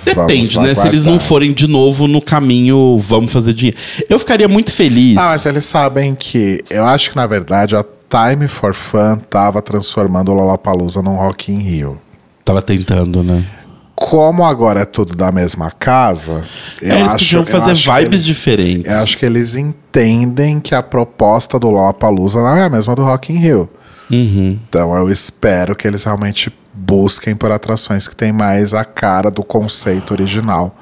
[0.04, 0.74] Depende, né?
[0.74, 3.78] Se eles não forem de novo no caminho, vamos fazer dinheiro.
[4.10, 5.18] Eu ficaria muito feliz.
[5.18, 6.64] Ah, mas eles sabem que...
[6.70, 11.52] Eu acho que, na verdade, a Time for Fun tava transformando o Lollapalooza num Rock
[11.52, 12.02] in Rio.
[12.46, 13.46] Tava tentando, né?
[14.12, 16.44] Como agora é tudo da mesma casa,
[16.82, 18.94] eu É, eles acho, podiam eu fazer acho vibes eles- diferentes.
[18.94, 23.04] Eu acho que eles entendem que a proposta do Lollapalooza não é a mesma do
[23.06, 23.70] Rock in Rio.
[24.12, 24.60] Uhum.
[24.68, 29.44] Então eu espero que eles realmente busquem por atrações que tem mais a cara do
[29.44, 30.76] conceito original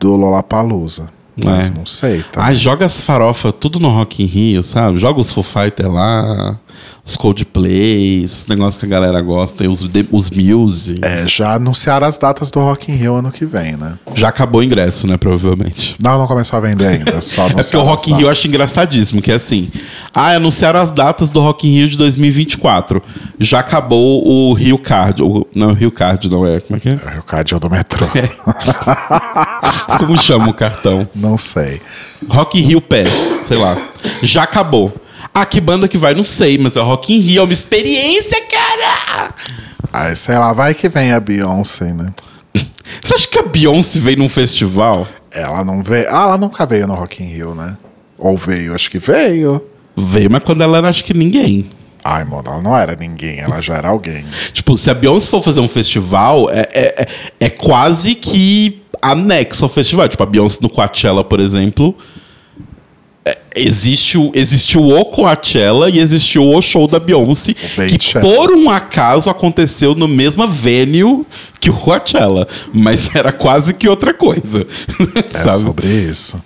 [0.00, 1.10] do Lollapalooza.
[1.44, 1.72] Mas É.
[1.72, 2.44] não sei, tá?
[2.44, 4.98] Ah, joga as farofas tudo no Rock in Rio, sabe?
[4.98, 6.58] Joga os Foo Fighters lá,
[7.04, 10.98] os Coldplays, negócio que a galera gosta, e os, de- os Muse.
[11.02, 13.98] É, já anunciaram as datas do Rock in Rio ano que vem, né?
[14.14, 15.16] Já acabou o ingresso, né?
[15.16, 15.96] Provavelmente.
[16.02, 18.46] Não, não começou a vender ainda, só É porque o Rock in Rio eu acho
[18.46, 19.70] engraçadíssimo, que é assim.
[20.14, 23.02] Ah, anunciaram as datas do Rock in Rio de 2024.
[23.40, 25.22] Já acabou o Rio Card.
[25.22, 26.60] o- não, o Rio Card não é.
[26.60, 27.00] Como é que é?
[27.14, 28.06] É o cardio do metrô.
[29.98, 31.08] Como chama o cartão?
[31.14, 31.80] não sei.
[32.28, 33.76] Rock in Rio Pass, sei lá.
[34.22, 34.92] Já acabou.
[35.34, 36.14] Ah, que banda que vai?
[36.14, 39.34] Não sei, mas é Rock in Rio, é uma experiência, cara!
[39.92, 42.12] Aí, sei lá, vai que vem a Beyoncé, né?
[43.02, 45.06] Você acha que a Beyoncé veio num festival?
[45.32, 46.06] Ela não veio.
[46.08, 47.76] Ah, ela nunca veio no Rock in Rio, né?
[48.18, 49.64] Ou veio, acho que veio.
[49.96, 51.68] Veio, mas quando ela era, acho que ninguém.
[52.02, 54.24] Ai, mano, ela não era ninguém, ela já era alguém.
[54.52, 57.08] Tipo, se a Beyoncé for fazer um festival, é, é, é-
[57.46, 60.08] é quase que anexo ao festival.
[60.08, 61.96] Tipo, a Beyoncé no Coachella, por exemplo.
[63.54, 69.30] Existe o, existe o Coachella e existiu o show da Beyoncé, que por um acaso
[69.30, 71.24] aconteceu no mesmo venue
[71.60, 74.66] que o Coachella, mas era quase que outra coisa.
[75.28, 75.60] É sabe?
[75.60, 76.40] sobre isso.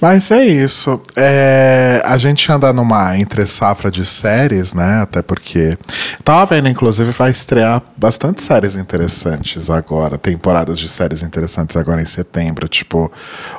[0.00, 1.00] Mas é isso.
[1.16, 5.00] É, a gente anda numa entre safra de séries, né?
[5.02, 5.78] Até porque.
[6.22, 10.18] Tava vendo, inclusive, vai estrear bastante séries interessantes agora.
[10.18, 12.68] Temporadas de séries interessantes agora em setembro.
[12.68, 13.10] Tipo,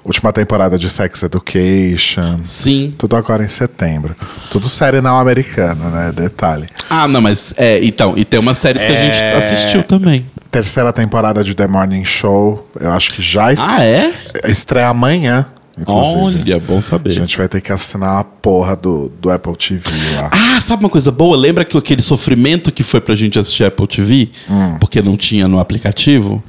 [0.04, 2.40] última temporada de Sex Education.
[2.44, 2.94] Sim.
[2.98, 4.16] Tudo agora em setembro.
[4.52, 6.12] Tudo série não americana, né?
[6.12, 6.68] Detalhe.
[6.90, 9.36] Ah, não, mas é, então, e tem umas séries que a gente É.
[9.36, 10.26] assistiu também.
[10.52, 12.70] Terceira temporada de The Morning Show.
[12.80, 14.14] Eu acho que já est- Ah, é?
[14.46, 15.48] estreia amanhã.
[15.78, 16.18] Inclusive.
[16.18, 17.12] Olha, bom A saber.
[17.14, 19.82] gente vai ter que assinar a porra do, do Apple TV
[20.16, 20.30] lá.
[20.32, 21.36] Ah, sabe uma coisa boa?
[21.36, 24.30] Lembra que aquele sofrimento que foi pra gente assistir Apple TV?
[24.50, 24.78] Hum.
[24.80, 26.42] Porque não tinha no aplicativo?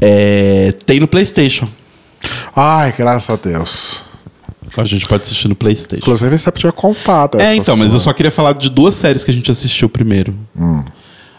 [0.00, 1.68] É, tem no PlayStation.
[2.54, 4.04] Ai, graças a Deus.
[4.76, 6.00] A gente pode assistir no PlayStation.
[6.04, 8.94] Inclusive, você podia contar dessa É, então, mas sua- eu só queria falar de duas
[8.94, 10.32] séries que a gente assistiu primeiro.
[10.56, 10.84] Hum.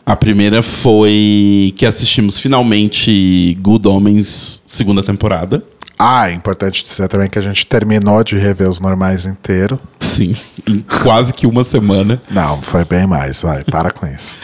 [0.06, 5.64] A primeira foi que assistimos finalmente Good Homens, segunda temporada.
[6.04, 9.80] Ah, é importante dizer também que a gente terminou de rever os normais inteiro.
[10.00, 10.36] Sim,
[10.68, 12.20] em quase que uma semana.
[12.28, 14.40] Não, foi bem mais, vai, para com isso.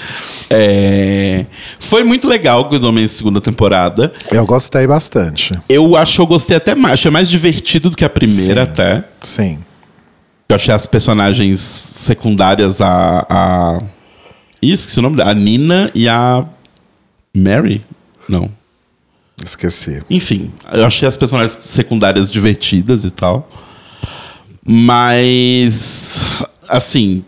[0.52, 1.48] É,
[1.80, 4.14] Foi muito legal Good Homens, segunda temporada.
[4.32, 5.60] Eu gostei bastante.
[5.68, 6.94] Eu acho que eu gostei até mais.
[6.94, 8.72] Achei mais divertido do que a primeira, Sim.
[8.72, 9.04] até.
[9.24, 9.60] Sim.
[10.48, 13.26] Eu achei as personagens secundárias, a.
[13.28, 13.82] a...
[14.62, 15.32] Ih, esqueci o nome dela.
[15.32, 16.46] A Nina e a.
[17.36, 17.84] Mary?
[18.30, 18.48] Não.
[19.44, 20.02] Esqueci.
[20.10, 23.50] Enfim, eu achei as personagens secundárias divertidas e tal.
[24.66, 26.26] Mas.
[26.68, 27.24] Assim.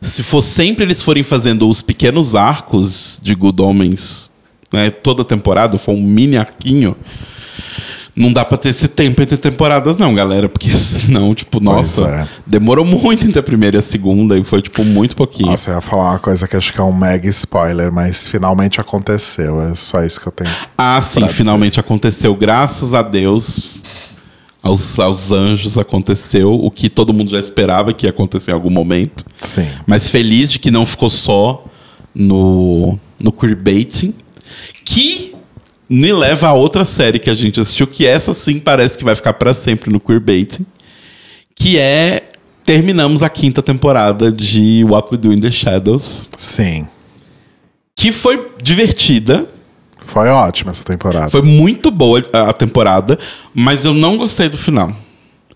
[0.00, 4.30] Se for sempre eles forem fazendo os pequenos arcos de Good Homens,
[4.72, 6.96] né, toda temporada, for um mini arquinho,
[8.16, 10.48] não dá pra ter esse tempo entre temporadas, não, galera.
[10.48, 12.28] Porque senão, tipo, nossa, é.
[12.46, 15.50] demorou muito entre a primeira e a segunda e foi, tipo, muito pouquinho.
[15.50, 18.80] Nossa, eu ia falar uma coisa que acho que é um mega spoiler, mas finalmente
[18.80, 19.60] aconteceu.
[19.60, 20.50] É só isso que eu tenho.
[20.78, 21.32] Ah, sim, dizer.
[21.32, 22.34] finalmente aconteceu.
[22.36, 23.82] Graças a Deus,
[24.62, 28.70] aos, aos anjos aconteceu o que todo mundo já esperava que ia acontecer em algum
[28.70, 29.24] momento.
[29.42, 29.66] Sim.
[29.86, 31.64] Mas feliz de que não ficou só
[32.14, 34.14] no, no queerbaiting.
[34.84, 35.33] Que
[35.94, 39.14] me leva a outra série que a gente assistiu, que essa sim parece que vai
[39.14, 40.66] ficar pra sempre no queerbaiting.
[41.54, 42.30] Que é...
[42.64, 46.26] Terminamos a quinta temporada de What We Do in the Shadows.
[46.36, 46.88] Sim.
[47.94, 49.46] Que foi divertida.
[49.98, 51.28] Foi ótima essa temporada.
[51.28, 53.18] Foi muito boa a a temporada,
[53.54, 54.96] mas eu não gostei do final.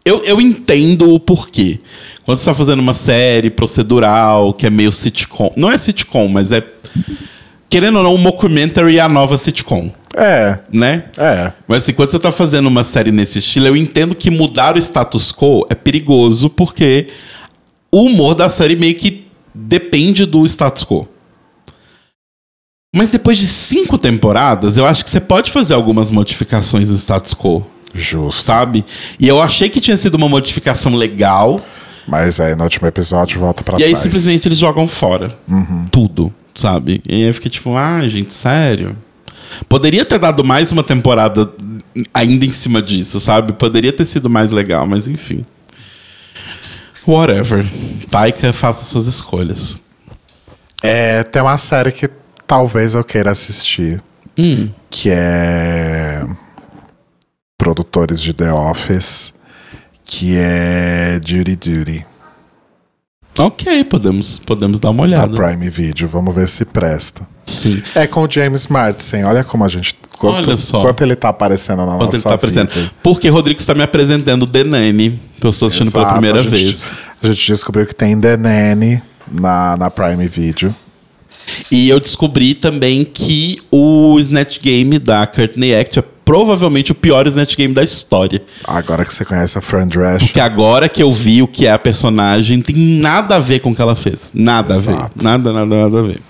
[0.05, 1.79] Eu, eu entendo o porquê.
[2.25, 5.51] Quando você está fazendo uma série procedural, que é meio sitcom.
[5.57, 6.63] Não é sitcom, mas é.
[7.71, 11.05] Querendo ou não, um mockumentary é a nova sitcom, É, né?
[11.19, 11.53] é.
[11.67, 14.79] Mas assim, quando você tá fazendo uma série nesse estilo, eu entendo que mudar o
[14.79, 17.09] status quo é perigoso, porque
[17.93, 21.07] o humor da série meio que depende do status quo.
[22.95, 27.35] Mas depois de cinco temporadas, eu acho que você pode fazer algumas modificações no status
[27.35, 28.43] quo, Justo.
[28.45, 28.83] sabe?
[29.21, 31.61] E eu achei que tinha sido uma modificação legal,
[32.07, 34.03] Mas aí no último episódio volta pra e aí trás.
[34.03, 35.39] simplesmente eles jogam fora.
[35.91, 37.01] Tudo, sabe?
[37.09, 38.97] E aí eu fiquei tipo, ah, gente, sério?
[39.69, 41.49] Poderia ter dado mais uma temporada
[42.13, 43.53] ainda em cima disso, sabe?
[43.53, 45.47] Poderia ter sido mais legal, mas enfim.
[47.07, 47.65] Whatever.
[48.11, 49.79] Taika, faça suas escolhas.
[50.83, 52.11] É, tem uma série que
[52.47, 54.03] talvez eu queira assistir.
[54.37, 54.69] Hum.
[54.91, 56.27] Que é.
[57.57, 59.33] Produtores de The Office.
[60.05, 62.07] Que é Duty Duty.
[63.39, 65.35] Ok, podemos, podemos dar uma Da olhada.
[65.37, 66.09] Prime Video.
[66.09, 67.27] Vamos ver se presta.
[67.47, 67.81] Sim.
[67.95, 69.23] É com o James Martin.
[69.23, 69.95] Olha como a gente.
[70.19, 70.81] Quanto, Olha só.
[70.81, 72.35] quanto ele tá aparecendo na Quando nossa ele tá vida.
[72.35, 72.91] apresentando.
[73.03, 76.43] Porque Rodrigo está me apresentando The Nanny, que eu estou assistindo pela Exato, primeira a
[76.43, 76.99] gente- vez.
[77.23, 80.75] A gente descobriu que tem The Nanny na, na Prime Video.
[81.71, 87.27] E eu descobri também que o Snatch Game da Courtney Act é provavelmente o pior
[87.27, 88.43] Snatch Game da história.
[88.67, 90.35] Agora que você conhece a Fran Drescher.
[90.35, 93.71] Que agora que eu vi o que é a personagem, tem nada a ver com
[93.71, 94.33] o que ela fez.
[94.35, 94.91] Nada a ver.
[94.91, 95.25] Exato.
[95.25, 96.21] Nada, nada, nada a ver.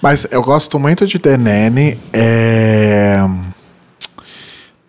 [0.00, 1.98] Mas eu gosto muito de The Nanny.
[2.12, 3.18] É...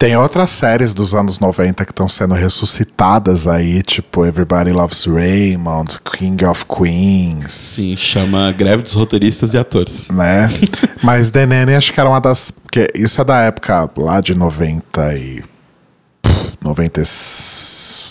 [0.03, 5.97] Tem outras séries dos anos 90 que estão sendo ressuscitadas aí, tipo Everybody Loves Raymond,
[6.01, 10.09] King of Queens, Sim, chama Greve dos Roteiristas e Atores.
[10.09, 10.49] né?
[11.01, 12.51] Mas The Nanny acho que era uma das.
[12.51, 15.41] Porque isso é da época lá de 90 e.
[16.21, 16.99] pff, 90.
[16.99, 17.03] e-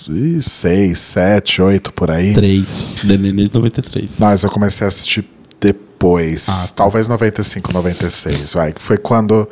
[0.08, 2.32] 96, 7, 8 por aí.
[2.32, 3.00] 3.
[3.04, 4.10] DNN de 93.
[4.18, 5.28] Mas eu comecei a assistir
[5.60, 6.48] depois.
[6.48, 6.74] Ah, tá.
[6.76, 8.72] Talvez 95, 96, vai.
[8.72, 9.46] Que foi quando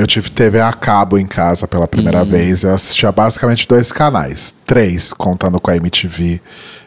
[0.00, 2.24] eu tive TV a cabo em casa pela primeira Hum.
[2.26, 2.62] vez.
[2.64, 4.54] Eu assistia basicamente dois canais.
[4.64, 6.40] Três, contando com a MTV.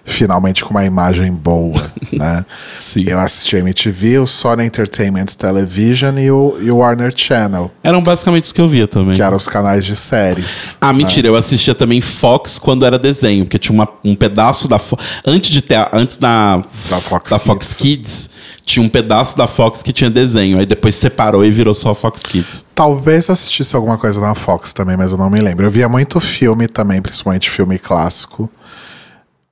[0.06, 1.82] Finalmente com uma imagem boa,
[2.12, 2.46] né?
[2.78, 3.06] Sim.
[3.08, 8.04] Eu assistia a MTV, o Sony Entertainment Television e o, e o Warner Channel, Eram
[8.04, 9.16] basicamente os que eu via também.
[9.16, 10.78] que eram os canais de séries.
[10.82, 14.78] Ah, mentira, eu assistia também Fox quando era desenho, porque tinha uma- um pedaço da
[14.78, 15.02] Fox.
[15.26, 15.88] Antes de ter.
[15.94, 16.58] Antes da,
[16.90, 18.30] Da Fox Fox Kids,
[18.66, 20.60] tinha um pedaço da Fox que tinha desenho.
[20.60, 22.66] Aí depois separou e virou só Fox Kids.
[22.76, 25.66] Talvez eu assistisse alguma coisa na Fox também, mas eu não me lembro.
[25.66, 28.50] Eu via muito filme também, principalmente filme clássico.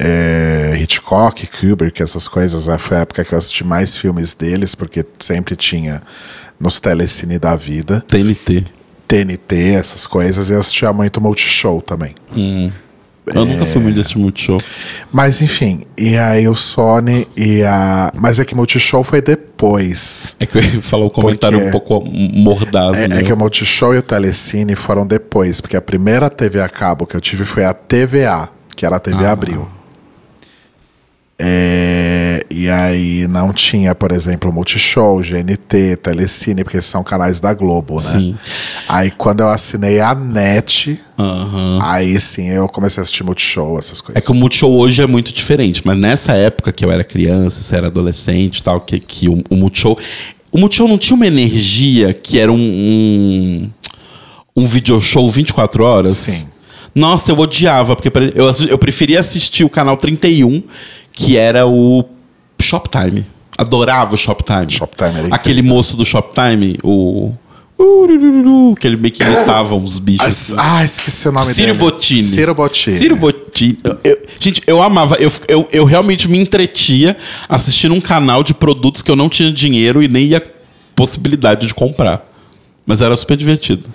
[0.03, 2.67] É, Hitchcock, Kubrick, essas coisas.
[2.67, 2.77] né?
[2.77, 6.01] Foi a época que eu assisti mais filmes deles, porque sempre tinha
[6.59, 8.03] nos telecine da vida.
[8.07, 8.63] TNT.
[9.07, 10.49] TNT, essas coisas.
[10.49, 12.15] E eu assistia muito Multishow também.
[13.33, 14.59] Eu nunca fui muito desse Multishow.
[15.11, 18.11] Mas enfim, e aí o Sony e a.
[18.17, 20.35] Mas é que Multishow foi depois.
[20.39, 23.19] É que eu falar o comentário Porque- um pouco mordaz, É, né?
[23.19, 27.05] é que o Multishow e o Telecine foram depois, porque a primeira TV a cabo
[27.05, 29.31] que eu tive foi a TVA, que era a TV Ah.
[29.31, 29.67] Abril.
[31.43, 37.95] É, e aí não tinha, por exemplo, Multishow, GNT, Telecine, porque são canais da Globo,
[37.95, 37.99] né?
[37.99, 38.35] Sim.
[38.87, 41.79] Aí quando eu assinei a NET, Aham.
[41.81, 44.21] aí sim eu comecei a assistir Multishow, essas coisas.
[44.21, 47.59] É que o Multishow hoje é muito diferente, mas nessa época que eu era criança,
[47.59, 49.97] você era adolescente e tal, que, que o, o Multishow.
[50.51, 52.55] O Multishow não tinha uma energia que era um.
[52.55, 53.69] um,
[54.57, 56.17] um video show 24 horas?
[56.17, 56.47] Sim.
[56.93, 60.61] Nossa, eu odiava, porque eu, eu preferia assistir o canal 31,
[61.25, 62.03] que era o
[62.59, 63.25] Shoptime.
[63.57, 64.69] Adorava o Shoptime.
[64.71, 67.33] Shoptime era Aquele moço do Shoptime, o.
[68.79, 70.25] Que ele meio que imitava uns bichos.
[70.27, 70.55] assim.
[70.55, 71.79] Ah, esqueci o nome Ciro dele.
[71.79, 72.23] Bottini.
[72.23, 72.97] Ciro Bottini.
[72.97, 73.77] Ciro Bottini.
[73.83, 75.15] Eu- eu- gente, eu amava.
[75.19, 77.17] Eu, eu, eu realmente me entretia
[77.49, 80.43] assistindo um canal de produtos que eu não tinha dinheiro e nem ia
[80.95, 82.23] possibilidade de comprar.
[82.85, 83.89] Mas era super divertido.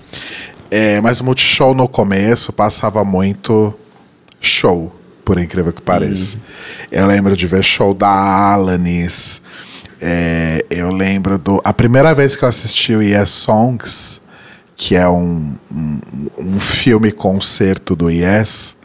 [0.69, 3.73] É, mas o Multishow no começo passava muito
[4.41, 4.93] show,
[5.27, 6.39] por incrível que pareça.
[6.91, 9.43] Eu lembro de ver show da Alanis.
[10.01, 11.61] É, eu lembro do.
[11.65, 14.23] A primeira vez que eu assisti o Yes Songs,
[14.77, 16.01] que é um, um,
[16.39, 18.77] um filme concerto do Yes,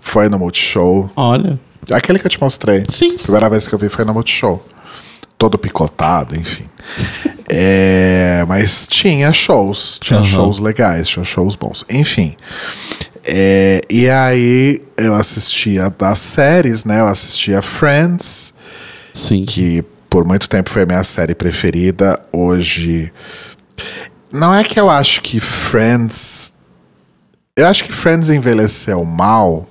[0.00, 1.08] foi no Multishow.
[1.14, 1.60] Olha.
[1.92, 2.82] Aquele que eu te mostrei.
[2.88, 3.16] Sim.
[3.16, 4.66] Primeira vez que eu vi foi no Multishow.
[5.38, 6.68] Todo picotado, enfim.
[7.56, 9.98] É, mas tinha shows.
[10.00, 10.26] Tinha Aham.
[10.26, 11.84] shows legais, tinha shows bons.
[11.90, 12.34] Enfim.
[13.26, 17.00] É, e aí eu assistia das séries, né?
[17.00, 18.52] Eu assistia Friends,
[19.12, 19.44] Sim.
[19.44, 22.20] que por muito tempo foi a minha série preferida.
[22.30, 23.12] Hoje.
[24.30, 26.52] Não é que eu acho que Friends.
[27.56, 29.66] Eu acho que Friends envelheceu mal.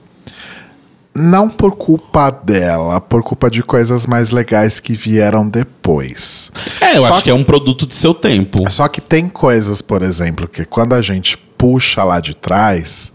[1.15, 6.51] Não por culpa dela, por culpa de coisas mais legais que vieram depois.
[6.81, 8.67] É, eu Só acho que é um produto de seu tempo.
[8.67, 13.12] Só que tem coisas, por exemplo, que quando a gente puxa lá de trás,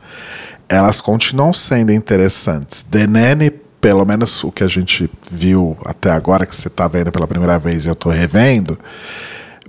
[0.68, 2.82] elas continuam sendo interessantes.
[2.82, 3.50] The Nanny,
[3.80, 7.58] pelo menos o que a gente viu até agora, que você tá vendo pela primeira
[7.58, 8.78] vez e eu tô revendo,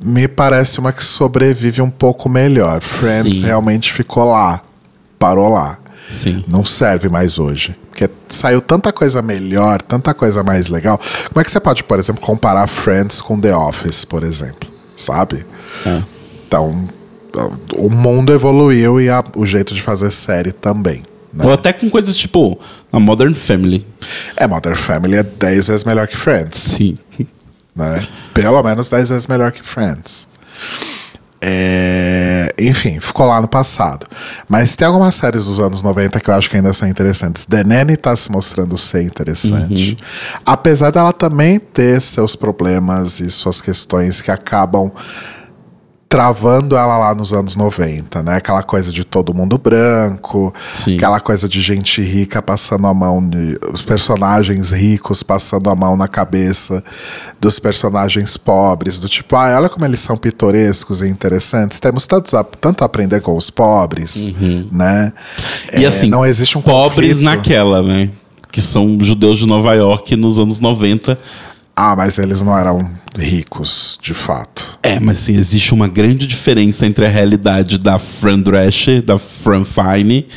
[0.01, 2.81] me parece uma que sobrevive um pouco melhor.
[2.81, 3.45] Friends Sim.
[3.45, 4.61] realmente ficou lá,
[5.17, 5.77] parou lá.
[6.11, 6.43] Sim.
[6.47, 7.77] Não serve mais hoje.
[7.89, 10.99] Porque saiu tanta coisa melhor, tanta coisa mais legal.
[11.27, 14.69] Como é que você pode, por exemplo, comparar Friends com The Office, por exemplo?
[14.95, 15.45] Sabe?
[15.85, 16.01] É.
[16.47, 16.89] Então,
[17.75, 21.03] o mundo evoluiu e a- o jeito de fazer série também.
[21.33, 21.45] né?
[21.45, 22.59] Ou até com coisas tipo
[22.91, 23.85] a Modern Family.
[24.35, 26.57] É, Modern Family é 10 vezes melhor que Friends.
[26.57, 26.97] Sim.
[27.75, 28.01] né?
[28.33, 30.27] Pelo menos 10 vezes melhor que Friends.
[31.41, 34.05] É, enfim, ficou lá no passado.
[34.49, 37.45] Mas tem algumas séries dos anos 90 que eu acho que ainda são interessantes.
[37.45, 39.97] The Nanny tá se mostrando ser interessante.
[40.45, 44.91] Apesar dela também ter seus problemas e suas questões que acabam
[46.09, 48.37] travando ela lá nos anos 90, né?
[48.37, 50.95] Aquela coisa de todo mundo branco, Sim.
[50.95, 55.95] aquela coisa de gente rica passando a mão, de, os personagens ricos passando a mão
[55.95, 56.83] na cabeça
[57.39, 62.33] dos personagens pobres, do tipo, ah, olha como eles são pitorescos e interessantes, temos tantos
[62.33, 64.31] a, tanto a aprender com os pobres,
[64.71, 65.13] né?
[65.77, 67.23] E É, assim, não existe um pobres conflito.
[67.23, 68.09] naquela, né?
[68.51, 71.19] Que são judeus de Nova York nos anos 90.
[71.81, 74.77] Ah, mas eles não eram ricos, de fato.
[74.83, 79.63] É, mas sim, existe uma grande diferença entre a realidade da Fran Drescher, da Fran
[79.63, 80.27] Fine,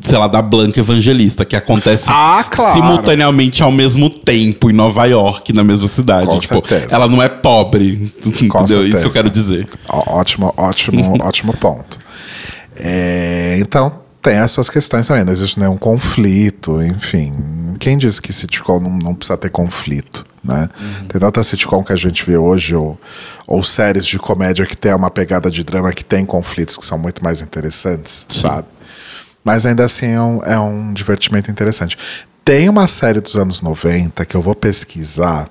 [0.00, 2.72] sei lá, da Blanca Evangelista, que acontece Ah, claro.
[2.72, 6.24] simultaneamente ao mesmo tempo em Nova York, na mesma cidade.
[6.28, 6.94] Com tipo, certeza.
[6.96, 8.10] ela não é pobre.
[8.24, 8.62] entendeu?
[8.64, 8.98] Isso certeza.
[9.00, 9.68] que eu quero dizer.
[9.86, 11.98] Ó- Ótimo, ótimo, ótimo ponto.
[12.74, 17.34] É, então, tem as suas questões também, não existe nenhum conflito, enfim.
[17.84, 20.70] Quem diz que sitcom não, não precisa ter conflito, né?
[20.80, 21.06] Uhum.
[21.06, 22.98] Tem tanta sitcom que a gente vê hoje, ou,
[23.46, 26.96] ou séries de comédia que tem uma pegada de drama que tem conflitos que são
[26.96, 28.40] muito mais interessantes, Sim.
[28.40, 28.68] sabe?
[29.44, 31.98] Mas ainda assim é um, é um divertimento interessante.
[32.42, 35.46] Tem uma série dos anos 90 que eu vou pesquisar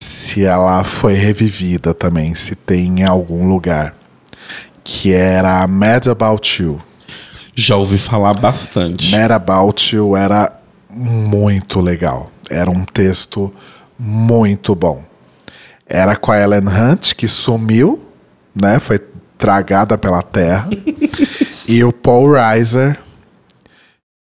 [0.00, 3.94] se ela foi revivida também, se tem em algum lugar.
[4.82, 6.80] Que era Mad About You.
[7.54, 9.10] Já ouvi falar bastante.
[9.10, 10.57] Mad About You era
[10.90, 12.30] muito legal.
[12.50, 13.52] Era um texto
[13.98, 15.04] muito bom.
[15.86, 18.06] Era com a Ellen Hunt, que sumiu,
[18.54, 18.78] né?
[18.78, 19.00] Foi
[19.36, 20.68] tragada pela terra.
[21.66, 22.98] e o Paul Reiser,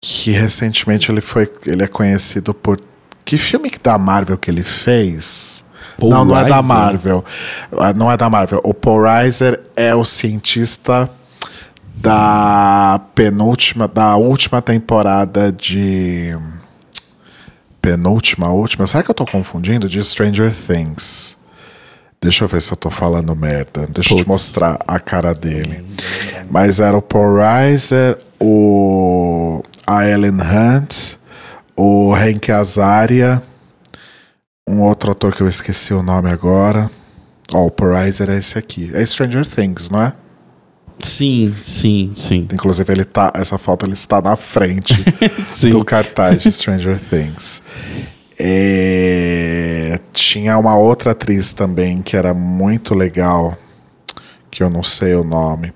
[0.00, 1.50] que recentemente ele foi.
[1.66, 2.78] Ele é conhecido por.
[3.24, 5.64] Que filme da Marvel que ele fez?
[5.98, 6.52] Paul não, não Reiser.
[6.52, 7.24] é da Marvel.
[7.72, 8.60] Ah, não é da Marvel.
[8.62, 11.10] O Paul Reiser é o cientista
[11.94, 16.36] da penúltima, da última temporada de.
[17.84, 18.86] Penúltima, última.
[18.86, 19.88] Será que eu tô confundindo?
[19.88, 21.36] De Stranger Things.
[22.20, 23.86] Deixa eu ver se eu tô falando merda.
[23.86, 24.20] Deixa Putz.
[24.20, 25.84] eu te mostrar a cara dele.
[26.50, 31.16] Mas era o Paul Reiser, o a Ellen Hunt,
[31.76, 33.42] o Hank Azaria
[34.66, 36.90] um outro ator que eu esqueci o nome agora.
[37.52, 38.90] Ó, oh, o Pariser é esse aqui.
[38.94, 40.12] É Stranger Things, não é?
[41.04, 42.48] Sim, sim, sim.
[42.52, 44.94] Inclusive, ele tá, essa foto ele está na frente
[45.70, 47.62] do cartaz de Stranger Things.
[48.38, 53.56] É, tinha uma outra atriz também que era muito legal,
[54.50, 55.72] que eu não sei o nome.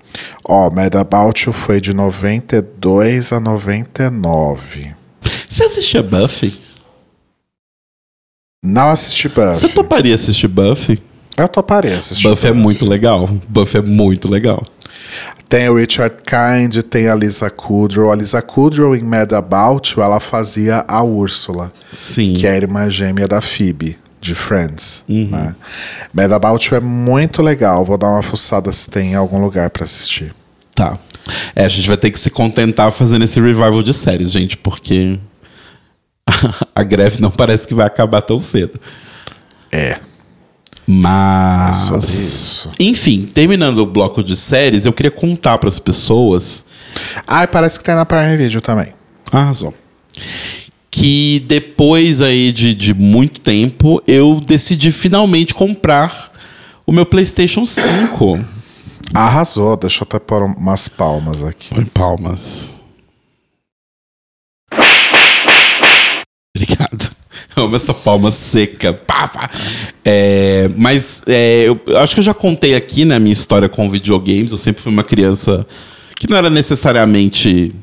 [0.47, 4.95] Ó, oh, Mad About You foi de 92 a 99.
[5.47, 6.59] Você assistia Buffy?
[8.63, 9.55] Não assisti Buffy.
[9.55, 11.01] Você toparia assistir Buffy?
[11.39, 12.27] Eu toparia assistir.
[12.27, 13.29] Buffy, Buffy é muito legal.
[13.47, 14.65] Buffy é muito legal.
[15.47, 18.11] Tem o Richard Kind, tem a Lisa Kudrow.
[18.11, 21.71] A Lisa Kudrow em Mad About You, ela fazia a Úrsula.
[21.93, 22.33] Sim.
[22.33, 25.03] Que é a irmã gêmea da Phoebe, de Friends.
[25.07, 25.29] Uhum.
[25.31, 25.55] Né?
[26.13, 27.83] Mad About You é muito legal.
[27.83, 30.35] Vou dar uma fuçada se tem em algum lugar para assistir.
[30.75, 30.99] Tá.
[31.55, 35.17] É, a gente vai ter que se contentar fazendo esse revival de séries, gente, porque
[36.75, 38.79] a greve não parece que vai acabar tão cedo.
[39.71, 39.99] É.
[40.91, 42.67] Mas.
[42.79, 46.65] É enfim, terminando o bloco de séries, eu queria contar para as pessoas.
[47.27, 48.95] Ah, parece que tem na Prime Video também.
[49.31, 49.71] Arrasou.
[50.89, 56.31] Que depois aí de, de muito tempo, eu decidi finalmente comprar
[56.87, 58.43] o meu PlayStation 5.
[59.13, 61.75] Arrasou, deixa eu até pôr umas palmas aqui.
[61.75, 62.81] Põe palmas.
[66.57, 67.08] Obrigado.
[67.65, 68.93] Amo essa palma seca.
[68.93, 69.49] Pá, pá.
[70.03, 73.89] É, mas é, eu acho que eu já contei aqui na né, minha história com
[73.89, 74.51] videogames.
[74.51, 75.65] Eu sempre fui uma criança
[76.15, 77.73] que não era necessariamente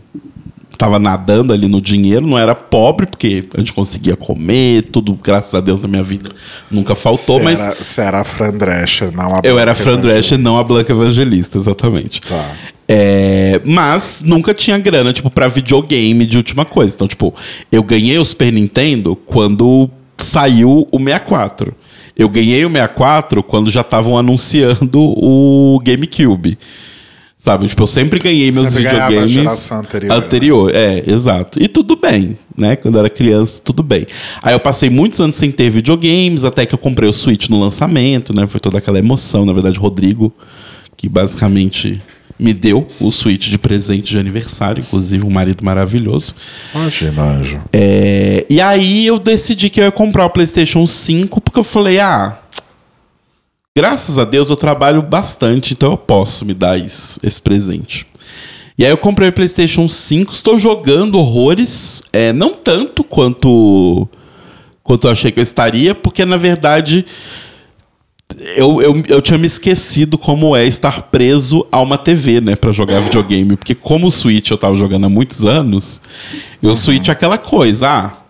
[0.77, 5.55] tava nadando ali no dinheiro, não era pobre, porque a gente conseguia comer, tudo, graças
[5.55, 6.31] a Deus, na minha vida
[6.71, 7.61] nunca faltou, cê mas...
[7.79, 10.65] Você era a Fran Drescher, não a Blanca Eu era a Fran Drescher, não a
[10.65, 12.21] Blanca Evangelista, exatamente.
[12.21, 12.53] Tá.
[12.89, 16.95] É, mas nunca tinha grana, tipo, pra videogame de última coisa.
[16.95, 17.35] Então, tipo,
[17.71, 21.75] eu ganhei o Super Nintendo quando saiu o 64.
[22.17, 26.59] Eu ganhei o 64 quando já estavam anunciando o GameCube.
[27.47, 27.69] Sabe?
[27.69, 29.31] Tipo, eu sempre ganhei meus sempre videogames.
[29.31, 30.13] geração anterior.
[30.17, 30.99] Anterior, né?
[30.99, 31.63] é, exato.
[31.63, 32.75] E tudo bem, né?
[32.75, 34.05] Quando eu era criança, tudo bem.
[34.43, 37.61] Aí eu passei muitos anos sem ter videogames, até que eu comprei o Switch no
[37.61, 38.49] lançamento, né?
[38.49, 39.45] Foi toda aquela emoção.
[39.45, 40.35] Na verdade, Rodrigo,
[40.97, 42.03] que basicamente
[42.37, 46.35] me deu o Switch de presente de aniversário, inclusive um marido maravilhoso.
[46.75, 47.63] Imagina, anjo.
[47.73, 52.01] É, e aí eu decidi que eu ia comprar o PlayStation 5, porque eu falei,
[52.01, 52.41] ah
[53.77, 58.07] Graças a Deus eu trabalho bastante, então eu posso me dar isso, esse presente.
[58.79, 64.09] E aí eu comprei o PlayStation 5, estou jogando horrores, é, não tanto quanto
[64.83, 67.05] quanto eu achei que eu estaria, porque na verdade
[68.57, 72.73] eu, eu, eu tinha me esquecido como é estar preso a uma TV, né, para
[72.73, 76.01] jogar videogame, porque como o Switch eu tava jogando há muitos anos,
[76.63, 76.75] e o uhum.
[76.75, 78.26] Switch é aquela coisa, ah,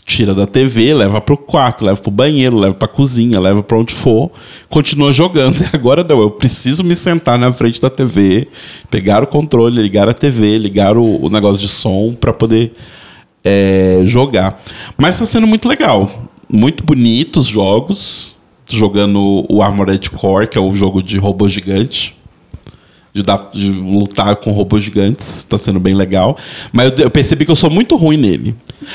[0.00, 3.92] tira da TV, leva pro quarto, leva pro banheiro, leva pra cozinha, leva pra onde
[3.92, 4.30] for,
[4.68, 5.60] continua jogando.
[5.60, 8.48] E agora não, eu preciso me sentar na frente da TV,
[8.90, 12.72] pegar o controle, ligar a TV, ligar o, o negócio de som para poder
[13.44, 14.62] é, jogar.
[14.96, 16.08] Mas tá sendo muito legal.
[16.48, 18.36] Muito bonitos jogos.
[18.68, 22.14] Jogando o Armored Core, que é o jogo de robô gigante
[23.12, 25.44] de, dar, de lutar com robôs gigantes.
[25.48, 26.36] Tá sendo bem legal.
[26.72, 28.54] Mas eu, eu, percebi que eu sou muito ruim nele.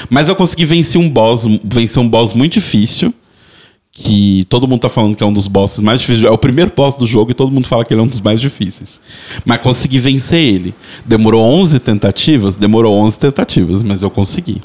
[0.10, 3.14] Mas eu consegui vencer um boss, vencer um boss muito difícil.
[3.92, 6.26] que todo mundo tá falando que é um dos bosses mais difíceis.
[6.26, 8.22] É o primeiro boss do jogo e todo mundo fala que ele é um dos
[8.22, 9.00] mais difíceis.
[9.46, 10.74] Mas consegui vencer ele.
[11.06, 12.56] Demorou 11 tentativas?
[12.56, 14.62] Demorou 11 tentativas, mas eu consegui.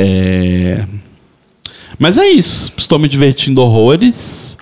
[0.00, 0.86] É...
[1.98, 2.72] Mas é isso.
[2.76, 4.58] Estou me divertindo horrores.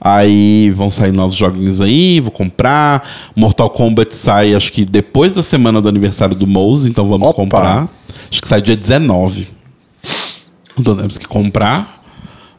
[0.00, 3.06] Aí vão sair novos joguinhos aí, vou comprar.
[3.36, 7.36] Mortal Kombat sai, acho que depois da semana do aniversário do Mouse, então vamos Opa.
[7.36, 7.88] comprar.
[8.30, 9.48] Acho que sai dia 19.
[10.78, 12.00] Então temos que comprar.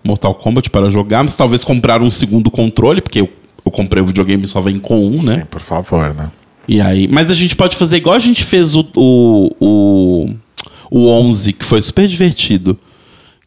[0.03, 3.29] Mortal Kombat para jogar, mas talvez comprar um segundo controle, porque eu,
[3.65, 5.39] eu comprei o videogame só vem com um, né?
[5.39, 6.31] Sim, por favor, né?
[6.67, 10.29] E aí, mas a gente pode fazer igual a gente fez o, o, o,
[10.89, 12.77] o 11, que foi super divertido.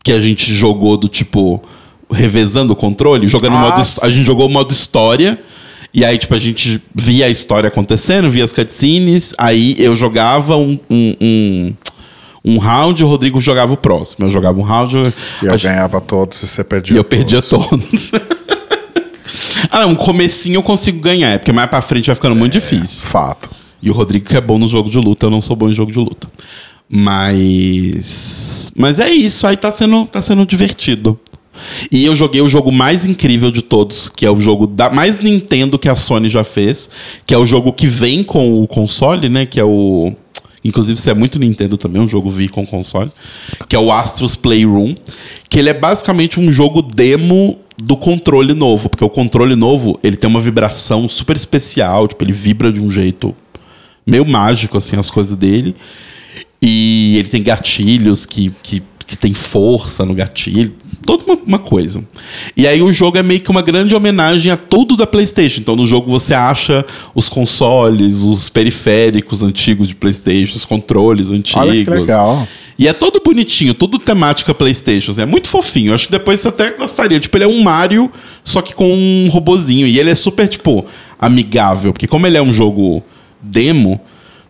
[0.03, 1.62] Que a gente jogou do tipo,
[2.11, 3.82] revezando o controle, jogando Ah, modo.
[4.02, 5.40] A gente jogou o modo história.
[5.92, 9.32] E aí, tipo, a gente via a história acontecendo, via as cutscenes.
[9.38, 11.74] Aí eu jogava um, um, um,
[12.44, 14.26] um round e o Rodrigo jogava o próximo.
[14.26, 14.96] Eu jogava um round.
[14.96, 18.11] E eu a gente- ganhava todos e você perdia e eu perdia todos.
[18.11, 18.11] todos.
[19.70, 22.52] ah, não, um comecinho eu consigo ganhar, é porque mais pra frente vai ficando muito
[22.55, 23.05] difícil.
[23.05, 23.50] Fato.
[23.80, 25.72] E o Rodrigo que é bom no jogo de luta, eu não sou bom em
[25.74, 26.26] jogo de luta.
[26.88, 28.72] Mas.
[28.76, 31.18] Mas é isso, aí tá sendo, tá sendo divertido.
[31.91, 35.23] E eu joguei o jogo mais incrível de todos, que é o jogo da mais
[35.23, 36.91] Nintendo que a Sony já fez,
[37.27, 39.47] que é o jogo que vem com o console, né?
[39.47, 40.12] Que é o.
[40.65, 43.11] Inclusive, isso é muito Nintendo também, um jogo vir com console.
[43.69, 44.95] Que é o Astros Playroom.
[45.49, 48.89] Que ele é basicamente um jogo demo do controle novo.
[48.89, 52.09] Porque o controle novo, ele tem uma vibração super especial.
[52.09, 53.37] Tipo, ele vibra de um jeito
[54.07, 55.77] meio mágico, assim, as coisas dele.
[56.62, 60.72] E ele tem gatilhos que, que, que tem força no gatilho.
[61.05, 62.02] Toda uma, uma coisa.
[62.57, 65.61] E aí o jogo é meio que uma grande homenagem a tudo da PlayStation.
[65.61, 66.84] Então no jogo você acha
[67.14, 71.68] os consoles, os periféricos antigos de PlayStation, os controles antigos.
[71.68, 72.48] Olha que legal.
[72.78, 75.12] E é todo bonitinho, tudo temática PlayStation.
[75.18, 75.90] É muito fofinho.
[75.90, 77.20] Eu acho que depois você até gostaria.
[77.20, 78.11] Tipo, ele é um Mario,
[78.42, 79.86] só que com um robozinho.
[79.86, 80.84] E ele é super, tipo,
[81.18, 81.92] amigável.
[81.92, 83.02] Porque como ele é um jogo
[83.40, 84.00] demo,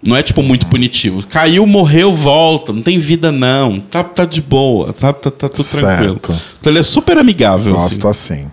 [0.06, 1.26] não é, tipo, muito punitivo.
[1.26, 2.72] Caiu, morreu, volta.
[2.72, 3.80] Não tem vida, não.
[3.80, 5.20] Tá, tá de boa, sabe?
[5.20, 6.20] Tá, tá tudo Certo.
[6.20, 6.40] tranquilo.
[6.60, 7.74] Então ele é super amigável.
[7.74, 7.82] assim.
[7.84, 8.46] Gosto assim.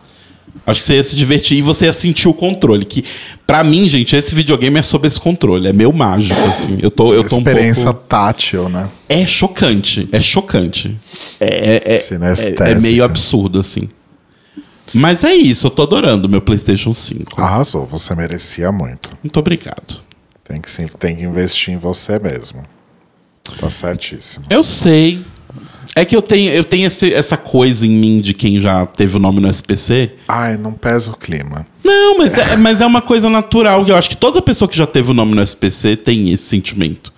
[0.65, 2.85] Acho que você ia se divertir e você ia sentir o controle.
[2.85, 3.03] Que,
[3.47, 5.67] pra mim, gente, esse videogame é sobre esse controle.
[5.67, 6.77] É meio mágico, assim.
[6.81, 8.07] Eu tô, eu tô um Experiência pouco...
[8.07, 8.87] tátil, né?
[9.09, 10.95] É chocante, é chocante.
[11.39, 13.89] É, é, é, é, é meio absurdo, assim.
[14.93, 17.41] Mas é isso, eu tô adorando meu PlayStation 5.
[17.41, 19.11] Arrasou, você merecia muito.
[19.23, 20.01] Muito obrigado.
[20.51, 22.63] Tem que, sim, tem que investir em você mesmo.
[23.57, 24.45] Tá certíssimo.
[24.49, 25.25] Eu sei.
[25.95, 29.15] É que eu tenho, eu tenho esse- essa coisa em mim de quem já teve
[29.15, 30.11] o nome no SPC.
[30.27, 31.65] Ai, não pesa o clima.
[31.83, 33.85] Não, mas é, mas é uma coisa natural.
[33.87, 37.13] Eu acho que toda pessoa que já teve o nome no SPC tem esse sentimento.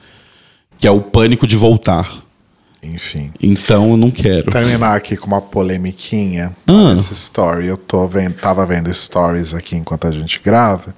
[0.77, 2.07] Que é o pânico de voltar.
[2.83, 3.31] Enfim.
[3.41, 4.51] Então eu não quero.
[4.51, 6.51] Terminar aqui com uma polemiquinha.
[6.67, 6.93] Ah.
[6.93, 7.67] Essa story.
[7.67, 10.95] Eu tô vendo, tava vendo stories aqui enquanto a gente grava.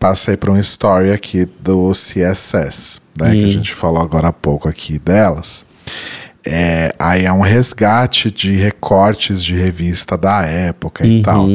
[0.00, 3.32] Passei por um story aqui do CSS, né?
[3.32, 5.66] Que a gente falou agora há pouco aqui delas.
[6.42, 11.46] É, aí é um resgate de recortes de revista da época e tal.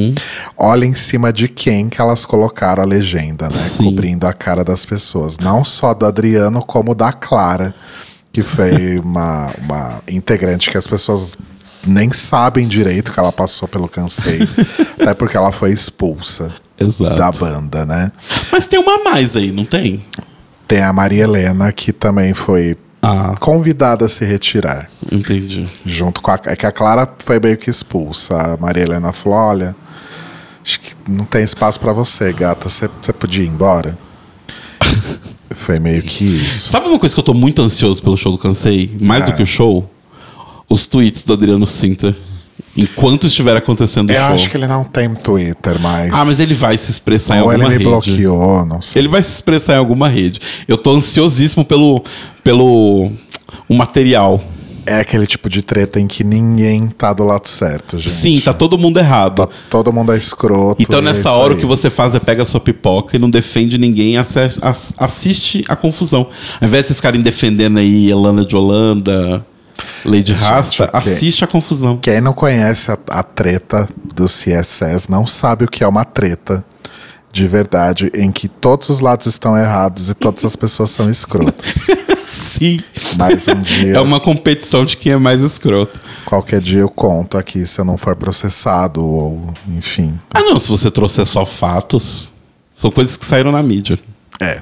[0.56, 3.58] Olha em cima de quem que elas colocaram a legenda, né?
[3.58, 3.86] Sim.
[3.86, 5.40] Cobrindo a cara das pessoas.
[5.40, 7.74] Não só do Adriano, como da Clara,
[8.32, 11.36] que foi uma, uma integrante que as pessoas
[11.84, 14.48] nem sabem direito que ela passou pelo canseio.
[15.02, 17.16] até porque ela foi expulsa Exato.
[17.16, 18.12] da banda, né?
[18.52, 20.04] Mas tem uma a mais aí, não tem?
[20.68, 24.90] Tem a Maria Helena, que também foi Ah, convidada a se retirar.
[25.12, 25.68] entendi.
[25.86, 26.40] Junto com a.
[26.46, 28.36] É que a Clara foi meio que expulsa.
[28.36, 29.76] A Maria Helena falou: olha,
[30.64, 32.68] acho que não tem espaço pra você, gata.
[32.70, 33.98] Você você podia ir embora?
[35.54, 36.70] foi meio que isso.
[36.70, 38.96] Sabe uma coisa que eu tô muito ansioso pelo show do Cansei?
[39.00, 39.34] Mais do Ah.
[39.34, 39.90] que o show?
[40.70, 42.16] Os tweets do Adriano Sintra.
[42.78, 44.36] Enquanto estiver acontecendo o Eu show.
[44.36, 46.14] acho que ele não tem Twitter mais.
[46.14, 47.90] Ah, mas ele vai se expressar em Ou ele alguma me rede.
[47.90, 49.02] bloqueou, não sei.
[49.02, 50.40] Ele vai se expressar em alguma rede.
[50.68, 52.04] Eu tô ansiosíssimo pelo,
[52.44, 53.10] pelo
[53.70, 54.42] o material.
[54.88, 58.10] É aquele tipo de treta em que ninguém tá do lado certo, gente.
[58.10, 59.48] Sim, tá todo mundo errado.
[59.48, 60.80] Tá todo mundo é escroto.
[60.80, 61.58] Então, é nessa isso hora, aí.
[61.58, 64.16] o que você faz é pega a sua pipoca e não defende ninguém,
[64.98, 66.28] assiste a confusão.
[66.62, 69.44] Ao invés de vocês ficarem defendendo aí Elana de Holanda,
[70.06, 71.14] Lady Rasta, ok.
[71.14, 71.98] assiste a confusão.
[71.98, 76.66] Quem não conhece a, a treta do CSS não sabe o que é uma treta
[77.32, 81.88] de verdade, em que todos os lados estão errados e todas as pessoas são escrotas.
[82.32, 82.80] Sim.
[83.18, 86.00] Mas um dia, É uma competição de quem é mais escroto.
[86.26, 90.18] qualquer dia eu conto aqui se eu não for processado ou, enfim.
[90.34, 92.32] Ah, não, se você trouxer só fatos,
[92.74, 94.00] são coisas que saíram na mídia.
[94.40, 94.62] É.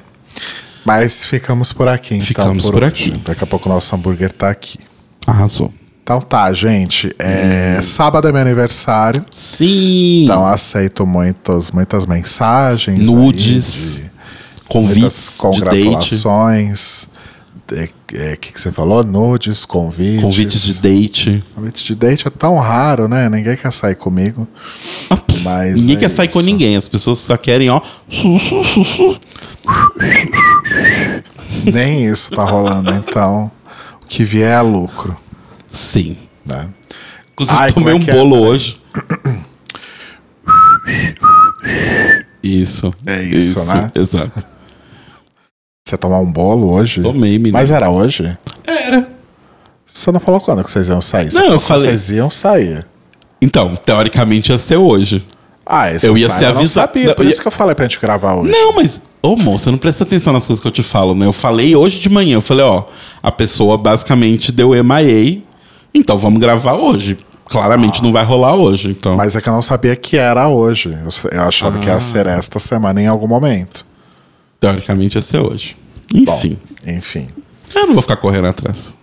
[0.84, 2.26] Mas ficamos por aqui, então.
[2.26, 2.84] Ficamos por hoje.
[2.86, 3.10] aqui.
[3.24, 4.80] Daqui a pouco o nosso hambúrguer tá aqui.
[5.26, 5.72] Arrasou.
[6.02, 7.14] Então tá, gente.
[7.18, 9.24] É, Sábado é meu aniversário.
[9.32, 10.24] Sim.
[10.24, 13.08] Então aceito muitos, muitas mensagens.
[13.08, 14.10] Nudes, de-
[14.68, 17.08] convites de congratulações.
[17.72, 19.02] O é, que, que você falou?
[19.02, 20.22] Nudes, convites.
[20.22, 21.42] Convites de date.
[21.54, 23.26] Convite de date é tão raro, né?
[23.30, 24.46] Ninguém quer sair comigo.
[25.42, 26.46] Mas Ninguém é quer sair com isso.
[26.50, 26.76] ninguém.
[26.76, 27.80] As pessoas só querem, ó.
[31.72, 32.90] Nem isso tá rolando.
[32.94, 33.50] Então,
[34.08, 35.16] que vier é lucro.
[35.70, 36.16] Sim.
[36.46, 36.68] Né?
[37.32, 38.12] Inclusive, Ai, tomei é um é?
[38.12, 38.48] bolo Peraí.
[38.48, 38.80] hoje.
[42.42, 42.90] Isso.
[43.06, 43.90] É isso, né?
[43.94, 44.44] Exato.
[45.86, 47.02] Você tomar um bolo hoje?
[47.02, 47.52] Tomei, menino.
[47.52, 48.36] Mas era hoje?
[48.66, 49.08] Era.
[49.86, 51.30] Você não falou quando que vocês iam sair?
[51.30, 52.86] Você Não, eu falei- Vocês iam sair.
[53.40, 55.26] Então, teoricamente ia ser hoje.
[55.66, 56.88] Ah, esse Eu ia ser avisado.
[56.88, 58.50] sabia, Não, por eu isso ia- que eu falei pra gente gravar hoje.
[58.50, 59.00] Não, mas.
[59.26, 61.24] Ô, moça, não presta atenção nas coisas que eu te falo, né?
[61.24, 62.34] Eu falei hoje de manhã.
[62.36, 62.84] Eu falei, ó,
[63.22, 65.40] a pessoa basicamente deu MIA.
[65.94, 67.16] Então vamos gravar hoje.
[67.46, 68.88] Claramente não vai rolar hoje.
[68.90, 69.16] Então.
[69.16, 70.90] Mas é que eu não sabia que era hoje.
[70.92, 72.00] Eu, eu achava que ia Ah.
[72.02, 73.86] ser esta semana em algum momento.
[74.60, 75.74] Teoricamente ia ser hoje.
[76.12, 76.58] Bom, Enfim.
[76.86, 77.28] enfim.
[77.74, 78.94] Eu não vou ficar correndo atrás.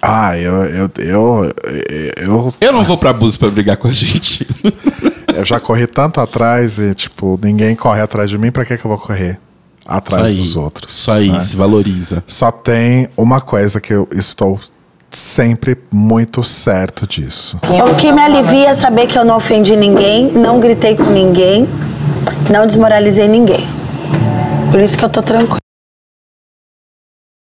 [0.00, 1.54] Ah, eu, eu, eu,
[2.16, 4.46] eu, Eu não vou pra Búzios pra brigar com a gente.
[5.36, 8.84] eu já corri tanto atrás e, tipo, ninguém corre atrás de mim, pra que, que
[8.86, 9.38] eu vou correr
[9.90, 10.44] atrás Isso aí.
[10.46, 10.94] dos outros?
[10.94, 11.40] Isso aí, né?
[11.42, 12.22] se valoriza.
[12.26, 14.58] Só tem uma coisa que eu estou
[15.10, 17.58] sempre muito certo disso.
[17.88, 21.68] O que me alivia é saber que eu não ofendi ninguém, não gritei com ninguém,
[22.50, 23.66] não desmoralizei ninguém.
[24.70, 25.58] Por isso que eu tô tranquila.